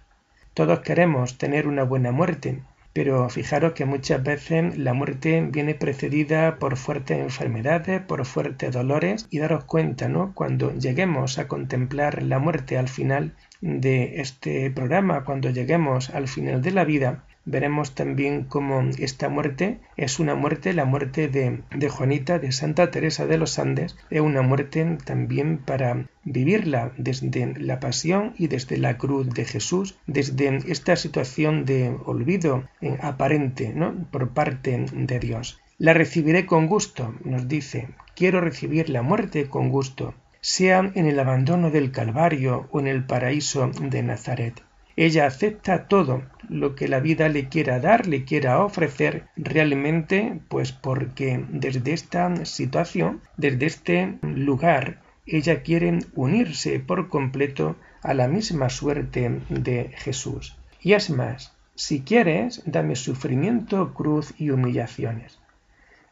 Todos 0.54 0.80
queremos 0.80 1.38
tener 1.38 1.68
una 1.68 1.84
buena 1.84 2.12
muerte, 2.12 2.62
pero 2.92 3.28
fijaros 3.30 3.72
que 3.72 3.84
muchas 3.84 4.22
veces 4.22 4.76
la 4.76 4.94
muerte 4.94 5.46
viene 5.48 5.74
precedida 5.74 6.56
por 6.58 6.76
fuertes 6.76 7.18
enfermedades, 7.18 8.00
por 8.02 8.26
fuertes 8.26 8.72
dolores, 8.72 9.28
y 9.30 9.38
daros 9.38 9.64
cuenta, 9.64 10.08
¿no? 10.08 10.32
Cuando 10.34 10.74
lleguemos 10.74 11.38
a 11.38 11.46
contemplar 11.46 12.22
la 12.24 12.40
muerte 12.40 12.76
al 12.78 12.88
final 12.88 13.34
de 13.60 14.20
este 14.20 14.70
programa, 14.72 15.24
cuando 15.24 15.50
lleguemos 15.50 16.10
al 16.10 16.26
final 16.26 16.62
de 16.62 16.72
la 16.72 16.84
vida, 16.84 17.24
veremos 17.44 17.94
también 17.94 18.44
cómo 18.44 18.82
esta 18.98 19.28
muerte 19.28 19.78
es 19.96 20.18
una 20.18 20.34
muerte, 20.34 20.72
la 20.72 20.84
muerte 20.84 21.28
de, 21.28 21.88
Juanita, 21.88 22.38
de 22.38 22.52
Santa 22.52 22.90
Teresa 22.90 23.26
de 23.26 23.38
los 23.38 23.58
Andes, 23.58 23.96
es 24.10 24.20
una 24.20 24.42
muerte 24.42 24.98
también 25.04 25.58
para 25.58 26.06
vivirla 26.24 26.92
desde 26.96 27.54
la 27.58 27.80
pasión 27.80 28.34
y 28.38 28.46
desde 28.48 28.76
la 28.76 28.98
cruz 28.98 29.30
de 29.30 29.44
Jesús, 29.44 29.96
desde 30.06 30.58
esta 30.70 30.96
situación 30.96 31.64
de 31.64 31.96
olvido 32.04 32.64
eh, 32.80 32.98
aparente 33.00 33.72
¿no? 33.74 33.94
por 34.10 34.30
parte 34.30 34.86
de 34.92 35.18
Dios. 35.18 35.60
La 35.78 35.94
recibiré 35.94 36.44
con 36.44 36.66
gusto, 36.66 37.14
nos 37.24 37.48
dice, 37.48 37.88
quiero 38.14 38.42
recibir 38.42 38.90
la 38.90 39.00
muerte 39.00 39.48
con 39.48 39.70
gusto, 39.70 40.14
sea 40.42 40.90
en 40.94 41.06
el 41.06 41.18
abandono 41.18 41.70
del 41.70 41.90
Calvario 41.90 42.68
o 42.70 42.80
en 42.80 42.86
el 42.86 43.04
paraíso 43.04 43.70
de 43.80 44.02
Nazaret. 44.02 44.62
Ella 45.00 45.24
acepta 45.24 45.88
todo 45.88 46.24
lo 46.50 46.74
que 46.74 46.86
la 46.86 47.00
vida 47.00 47.30
le 47.30 47.48
quiera 47.48 47.80
dar, 47.80 48.06
le 48.06 48.24
quiera 48.26 48.62
ofrecer 48.62 49.28
realmente, 49.34 50.42
pues 50.48 50.72
porque 50.72 51.42
desde 51.48 51.94
esta 51.94 52.44
situación, 52.44 53.22
desde 53.38 53.64
este 53.64 54.18
lugar, 54.20 55.00
ella 55.24 55.62
quiere 55.62 56.00
unirse 56.14 56.80
por 56.80 57.08
completo 57.08 57.76
a 58.02 58.12
la 58.12 58.28
misma 58.28 58.68
suerte 58.68 59.40
de 59.48 59.90
Jesús. 59.96 60.58
Y 60.82 60.92
es 60.92 61.08
más, 61.08 61.56
si 61.74 62.02
quieres, 62.02 62.62
dame 62.66 62.94
sufrimiento, 62.94 63.94
cruz 63.94 64.34
y 64.36 64.50
humillaciones. 64.50 65.38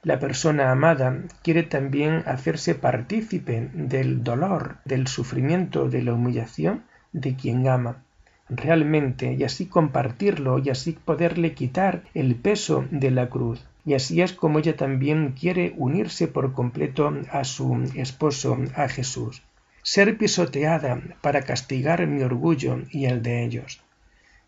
La 0.03 0.18
persona 0.18 0.72
amada 0.72 1.24
quiere 1.42 1.62
también 1.62 2.22
hacerse 2.24 2.74
partícipe 2.74 3.68
del 3.74 4.24
dolor, 4.24 4.79
del 4.87 5.09
sufrimiento, 5.09 5.90
de 5.90 6.01
la 6.05 6.14
humillación 6.14 6.85
de 7.12 7.37
quien 7.37 7.68
ama 7.68 8.05
realmente 8.49 9.35
y 9.35 9.45
así 9.45 9.67
compartirlo 9.67 10.59
y 10.59 10.71
así 10.71 10.93
poderle 10.93 11.53
quitar 11.53 12.03
el 12.15 12.35
peso 12.35 12.87
de 12.91 13.11
la 13.11 13.29
cruz. 13.29 13.65
Y 13.85 13.95
así 13.95 14.21
es 14.21 14.33
como 14.33 14.59
ella 14.59 14.77
también 14.77 15.35
quiere 15.39 15.75
unirse 15.77 16.29
por 16.29 16.53
completo 16.53 17.13
a 17.31 17.45
su 17.45 17.91
esposo, 17.95 18.59
a 18.75 18.89
Jesús. 18.89 19.43
Ser 19.83 20.19
pisoteada 20.19 21.01
para 21.23 21.43
castigar 21.43 22.07
mi 22.07 22.23
orgullo 22.23 22.83
y 22.91 23.07
el 23.07 23.23
de 23.23 23.45
ellos. 23.45 23.81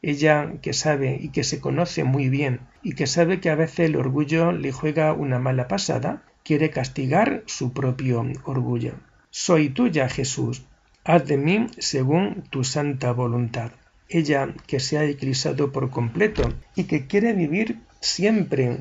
Ella 0.02 0.52
que 0.62 0.72
sabe 0.72 1.18
y 1.20 1.28
que 1.28 1.44
se 1.44 1.60
conoce 1.60 2.04
muy 2.04 2.28
bien 2.28 2.60
y 2.82 2.92
que 2.92 3.06
sabe 3.06 3.40
que 3.40 3.50
a 3.50 3.54
veces 3.54 3.80
el 3.80 3.96
orgullo 3.96 4.52
le 4.52 4.72
juega 4.72 5.12
una 5.12 5.38
mala 5.38 5.68
pasada, 5.68 6.22
quiere 6.42 6.70
castigar 6.70 7.42
su 7.46 7.72
propio 7.72 8.26
orgullo. 8.44 8.94
Soy 9.30 9.70
tuya, 9.70 10.08
Jesús. 10.08 10.64
Haz 11.04 11.26
de 11.26 11.38
mí 11.38 11.66
según 11.78 12.42
tu 12.50 12.64
santa 12.64 13.12
voluntad 13.12 13.72
ella 14.10 14.54
que 14.66 14.80
se 14.80 14.98
ha 14.98 15.04
eclipsado 15.04 15.72
por 15.72 15.90
completo 15.90 16.52
y 16.74 16.84
que 16.84 17.06
quiere 17.06 17.32
vivir 17.32 17.78
siempre 18.00 18.80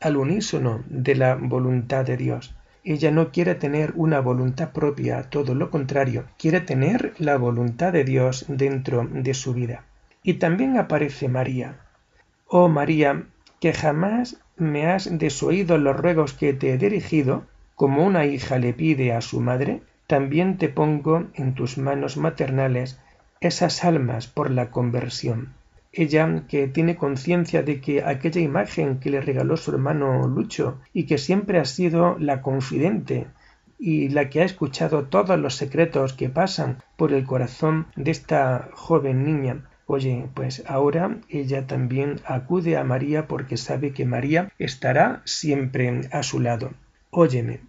al 0.00 0.16
unísono 0.16 0.84
de 0.88 1.14
la 1.14 1.34
voluntad 1.34 2.04
de 2.04 2.16
Dios. 2.16 2.54
Ella 2.84 3.10
no 3.10 3.32
quiere 3.32 3.56
tener 3.56 3.92
una 3.96 4.20
voluntad 4.20 4.70
propia, 4.70 5.24
todo 5.24 5.54
lo 5.54 5.70
contrario, 5.70 6.26
quiere 6.38 6.60
tener 6.60 7.14
la 7.18 7.36
voluntad 7.36 7.92
de 7.92 8.04
Dios 8.04 8.44
dentro 8.48 9.08
de 9.10 9.34
su 9.34 9.54
vida. 9.54 9.84
Y 10.22 10.34
también 10.34 10.76
aparece 10.78 11.28
María. 11.28 11.80
Oh 12.46 12.68
María, 12.68 13.24
que 13.60 13.72
jamás 13.72 14.36
me 14.56 14.86
has 14.86 15.18
desoído 15.18 15.78
los 15.78 15.96
ruegos 15.96 16.32
que 16.34 16.52
te 16.52 16.72
he 16.72 16.78
dirigido, 16.78 17.44
como 17.74 18.06
una 18.06 18.26
hija 18.26 18.58
le 18.58 18.72
pide 18.72 19.12
a 19.12 19.20
su 19.20 19.40
madre, 19.40 19.82
también 20.06 20.56
te 20.56 20.68
pongo 20.68 21.26
en 21.34 21.54
tus 21.54 21.78
manos 21.78 22.16
maternales 22.16 23.00
esas 23.40 23.84
almas 23.84 24.26
por 24.26 24.50
la 24.50 24.70
conversión. 24.70 25.54
Ella 25.92 26.42
que 26.48 26.68
tiene 26.68 26.96
conciencia 26.96 27.62
de 27.62 27.80
que 27.80 28.04
aquella 28.04 28.40
imagen 28.40 28.98
que 28.98 29.10
le 29.10 29.20
regaló 29.20 29.56
su 29.56 29.70
hermano 29.70 30.28
Lucho 30.28 30.78
y 30.92 31.04
que 31.04 31.16
siempre 31.16 31.58
ha 31.58 31.64
sido 31.64 32.18
la 32.18 32.42
confidente 32.42 33.28
y 33.78 34.08
la 34.08 34.28
que 34.28 34.42
ha 34.42 34.44
escuchado 34.44 35.04
todos 35.04 35.38
los 35.38 35.54
secretos 35.54 36.12
que 36.12 36.28
pasan 36.28 36.82
por 36.96 37.12
el 37.12 37.24
corazón 37.24 37.86
de 37.96 38.10
esta 38.10 38.68
joven 38.74 39.24
niña. 39.24 39.68
Oye, 39.86 40.28
pues 40.34 40.64
ahora 40.66 41.18
ella 41.28 41.66
también 41.66 42.20
acude 42.26 42.76
a 42.76 42.84
María 42.84 43.28
porque 43.28 43.56
sabe 43.56 43.92
que 43.92 44.04
María 44.04 44.52
estará 44.58 45.22
siempre 45.24 46.00
a 46.12 46.22
su 46.22 46.40
lado. 46.40 46.72
Óyeme, 47.10 47.60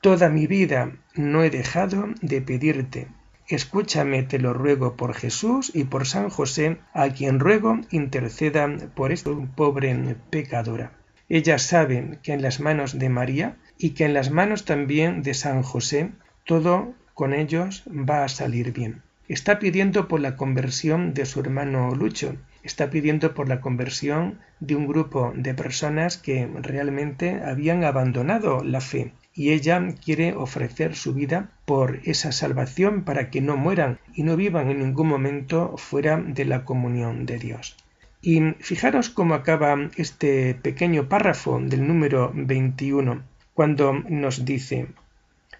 toda 0.00 0.28
mi 0.30 0.46
vida 0.46 0.92
no 1.14 1.42
he 1.42 1.50
dejado 1.50 2.06
de 2.22 2.40
pedirte 2.40 3.08
Escúchame, 3.48 4.24
te 4.24 4.38
lo 4.38 4.52
ruego 4.52 4.94
por 4.94 5.14
Jesús 5.14 5.70
y 5.74 5.84
por 5.84 6.06
San 6.06 6.28
José, 6.28 6.78
a 6.92 7.08
quien 7.08 7.40
ruego 7.40 7.80
interceda 7.90 8.68
por 8.94 9.10
esta 9.10 9.30
pobre 9.56 10.16
pecadora. 10.28 10.92
Ella 11.30 11.58
sabe 11.58 12.18
que 12.22 12.34
en 12.34 12.42
las 12.42 12.60
manos 12.60 12.98
de 12.98 13.08
María 13.08 13.56
y 13.78 13.90
que 13.90 14.04
en 14.04 14.12
las 14.12 14.30
manos 14.30 14.66
también 14.66 15.22
de 15.22 15.32
San 15.32 15.62
José 15.62 16.10
todo 16.44 16.94
con 17.14 17.32
ellos 17.32 17.84
va 17.88 18.22
a 18.22 18.28
salir 18.28 18.72
bien. 18.72 19.02
está 19.28 19.58
pidiendo 19.58 20.08
por 20.08 20.20
la 20.20 20.36
conversión 20.36 21.14
de 21.14 21.24
su 21.24 21.40
hermano 21.40 21.94
Lucho, 21.94 22.36
está 22.68 22.90
pidiendo 22.90 23.34
por 23.34 23.48
la 23.48 23.60
conversión 23.60 24.38
de 24.60 24.76
un 24.76 24.86
grupo 24.86 25.32
de 25.34 25.54
personas 25.54 26.18
que 26.18 26.46
realmente 26.60 27.42
habían 27.42 27.82
abandonado 27.82 28.62
la 28.62 28.80
fe 28.80 29.12
y 29.34 29.52
ella 29.52 29.94
quiere 30.04 30.34
ofrecer 30.34 30.94
su 30.94 31.14
vida 31.14 31.50
por 31.64 32.00
esa 32.04 32.32
salvación 32.32 33.04
para 33.04 33.30
que 33.30 33.40
no 33.40 33.56
mueran 33.56 33.98
y 34.14 34.22
no 34.24 34.36
vivan 34.36 34.68
en 34.68 34.80
ningún 34.80 35.08
momento 35.08 35.76
fuera 35.76 36.16
de 36.18 36.44
la 36.44 36.64
comunión 36.64 37.24
de 37.24 37.38
Dios. 37.38 37.76
Y 38.20 38.40
fijaros 38.58 39.10
cómo 39.10 39.34
acaba 39.34 39.76
este 39.96 40.54
pequeño 40.54 41.08
párrafo 41.08 41.60
del 41.62 41.86
número 41.86 42.32
21, 42.34 43.22
cuando 43.54 43.92
nos 43.92 44.44
dice, 44.44 44.88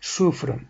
sufro. 0.00 0.60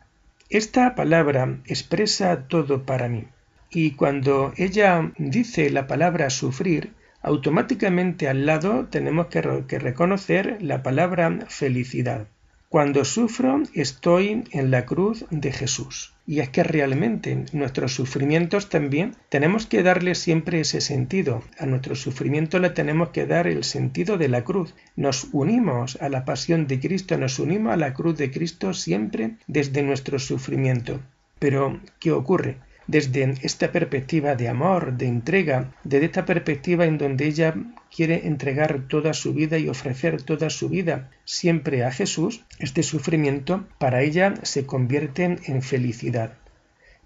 Esta 0.51 0.94
palabra 0.94 1.61
expresa 1.64 2.46
todo 2.46 2.85
para 2.85 3.09
mí. 3.09 3.24
Y 3.71 3.93
cuando 3.93 4.53
ella 4.57 5.13
dice 5.19 5.69
la 5.71 5.87
palabra 5.87 6.31
sufrir, 6.31 6.95
automáticamente 7.23 8.29
al 8.29 8.47
lado 8.47 8.87
tenemos 8.87 9.27
que, 9.27 9.43
reconocer 9.43 10.57
la 10.63 10.83
palabra 10.83 11.47
felicidad. 11.49 12.29
Cuando 12.71 13.05
sufro 13.05 13.63
estoy 13.75 14.45
en 14.51 14.71
la 14.71 14.85
cruz 14.85 15.25
de 15.31 15.53
Jesús. 15.53 16.15
Y 16.27 16.41
es 16.41 16.51
que 16.51 16.63
realmente 16.63 17.47
nuestros 17.53 17.95
sufrimientos 17.95 18.69
también 18.69 19.17
tenemos 19.31 19.65
que 19.65 19.83
darle 19.83 20.15
siempre 20.15 20.61
ese 20.61 20.83
sentido. 20.83 21.43
A 21.59 21.65
nuestro 21.65 21.95
sufrimiento 21.95 22.59
le 22.59 22.69
tenemos 22.69 23.09
que 23.09 23.25
dar 23.25 23.47
el 23.47 23.65
sentido 23.65 24.19
de 24.19 24.29
la 24.29 24.45
cruz. 24.45 24.75
Nos 24.97 25.29
unimos 25.33 25.97
a 26.03 26.11
la 26.11 26.27
pasión 26.27 26.67
de 26.67 26.81
Cristo, 26.81 27.17
nos 27.17 27.39
unimos 27.39 27.73
a 27.73 27.79
la 27.79 27.95
cruz 27.95 28.19
de 28.19 28.31
Cristo 28.31 28.75
siempre 28.75 29.37
desde 29.47 29.83
nuestro 29.83 30.19
sufrimiento. 30.19 31.01
Pero, 31.39 31.81
¿qué 32.01 32.13
ocurre? 32.13 32.59
Desde 32.88 33.35
esta 33.42 33.70
perspectiva 33.70 34.35
de 34.35 34.48
amor, 34.48 34.94
de 34.96 35.07
entrega, 35.07 35.74
desde 35.85 36.07
esta 36.07 36.24
perspectiva 36.24 36.87
en 36.87 36.96
donde 36.96 37.27
ella 37.27 37.55
quiere 37.94 38.27
entregar 38.27 38.88
toda 38.88 39.12
su 39.12 39.35
vida 39.35 39.59
y 39.59 39.68
ofrecer 39.68 40.22
toda 40.22 40.48
su 40.48 40.70
vida 40.70 41.11
siempre 41.27 41.85
a 41.85 41.92
Jesús, 41.92 42.44
este 42.59 42.83
sufrimiento 42.83 43.66
para 43.79 44.01
ella 44.01 44.35
se 44.42 44.64
convierte 44.64 45.37
en 45.44 45.62
felicidad. 45.62 46.33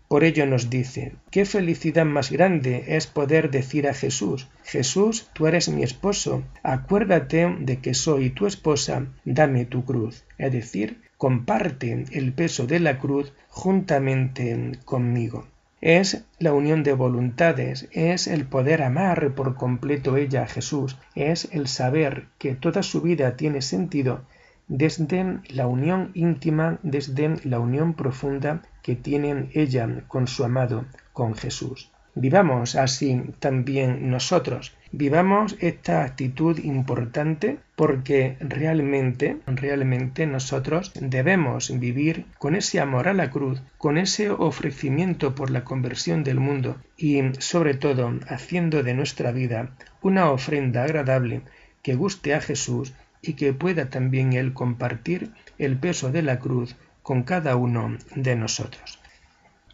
Por 0.06 0.22
ello 0.22 0.46
nos 0.46 0.70
dice, 0.70 1.14
qué 1.32 1.44
felicidad 1.46 2.04
más 2.04 2.30
grande 2.30 2.84
es 2.88 3.08
poder 3.08 3.50
decir 3.50 3.88
a 3.88 3.94
Jesús, 3.94 4.46
Jesús, 4.62 5.30
tú 5.32 5.48
eres 5.48 5.68
mi 5.68 5.82
esposo, 5.82 6.44
acuérdate 6.62 7.56
de 7.58 7.78
que 7.78 7.94
soy 7.94 8.30
tu 8.30 8.46
esposa, 8.46 9.06
dame 9.24 9.64
tu 9.64 9.84
cruz. 9.84 10.22
Es 10.38 10.52
decir, 10.52 11.00
comparte 11.16 12.04
el 12.12 12.32
peso 12.34 12.66
de 12.66 12.78
la 12.78 12.98
cruz 13.00 13.32
juntamente 13.48 14.78
conmigo 14.84 15.48
es 15.82 16.24
la 16.38 16.54
unión 16.54 16.84
de 16.84 16.92
voluntades, 16.92 17.88
es 17.90 18.28
el 18.28 18.46
poder 18.46 18.82
amar 18.82 19.34
por 19.34 19.56
completo 19.56 20.16
ella 20.16 20.44
a 20.44 20.46
Jesús, 20.46 20.96
es 21.16 21.48
el 21.52 21.66
saber 21.66 22.28
que 22.38 22.54
toda 22.54 22.84
su 22.84 23.02
vida 23.02 23.36
tiene 23.36 23.60
sentido 23.62 24.22
desde 24.68 25.40
la 25.48 25.66
unión 25.66 26.12
íntima, 26.14 26.78
desde 26.82 27.36
la 27.44 27.58
unión 27.58 27.94
profunda 27.94 28.62
que 28.82 28.94
tiene 28.94 29.50
ella 29.52 30.04
con 30.06 30.28
su 30.28 30.44
amado, 30.44 30.86
con 31.12 31.34
Jesús. 31.34 31.90
Vivamos 32.14 32.76
así 32.76 33.20
también 33.40 34.08
nosotros. 34.08 34.74
Vivamos 34.94 35.56
esta 35.60 36.04
actitud 36.04 36.58
importante 36.58 37.58
porque 37.76 38.36
realmente, 38.40 39.38
realmente 39.46 40.26
nosotros 40.26 40.92
debemos 41.00 41.78
vivir 41.80 42.26
con 42.38 42.54
ese 42.54 42.78
amor 42.78 43.08
a 43.08 43.14
la 43.14 43.30
cruz, 43.30 43.62
con 43.78 43.96
ese 43.96 44.28
ofrecimiento 44.28 45.34
por 45.34 45.50
la 45.50 45.64
conversión 45.64 46.24
del 46.24 46.40
mundo 46.40 46.76
y 46.98 47.22
sobre 47.38 47.72
todo 47.72 48.12
haciendo 48.28 48.82
de 48.82 48.92
nuestra 48.92 49.32
vida 49.32 49.70
una 50.02 50.30
ofrenda 50.30 50.84
agradable 50.84 51.40
que 51.82 51.94
guste 51.94 52.34
a 52.34 52.42
Jesús 52.42 52.92
y 53.22 53.32
que 53.32 53.54
pueda 53.54 53.88
también 53.88 54.34
Él 54.34 54.52
compartir 54.52 55.30
el 55.56 55.78
peso 55.78 56.12
de 56.12 56.20
la 56.20 56.38
cruz 56.38 56.76
con 57.02 57.22
cada 57.22 57.56
uno 57.56 57.96
de 58.14 58.36
nosotros. 58.36 58.98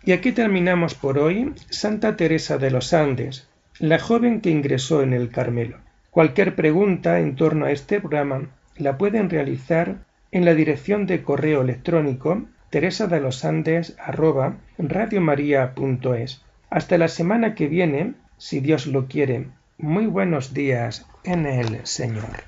Y 0.04 0.12
aquí 0.12 0.30
terminamos 0.30 0.94
por 0.94 1.18
hoy 1.18 1.54
Santa 1.70 2.16
Teresa 2.16 2.56
de 2.56 2.70
los 2.70 2.94
Andes, 2.94 3.47
la 3.80 3.98
joven 3.98 4.40
que 4.40 4.50
ingresó 4.50 5.02
en 5.02 5.12
el 5.12 5.30
Carmelo. 5.30 5.78
Cualquier 6.10 6.56
pregunta 6.56 7.20
en 7.20 7.36
torno 7.36 7.66
a 7.66 7.70
este 7.70 8.00
programa 8.00 8.48
la 8.76 8.98
pueden 8.98 9.30
realizar 9.30 9.98
en 10.32 10.44
la 10.44 10.54
dirección 10.54 11.06
de 11.06 11.22
correo 11.22 11.62
electrónico 11.62 12.42
teresa 12.70 13.06
de 13.06 13.20
los 13.20 13.44
Andes 13.44 13.96
Hasta 16.70 16.98
la 16.98 17.08
semana 17.08 17.54
que 17.54 17.68
viene, 17.68 18.14
si 18.36 18.60
Dios 18.60 18.86
lo 18.86 19.06
quiere. 19.06 19.46
Muy 19.78 20.06
buenos 20.06 20.52
días 20.52 21.06
en 21.24 21.46
el 21.46 21.86
Señor. 21.86 22.47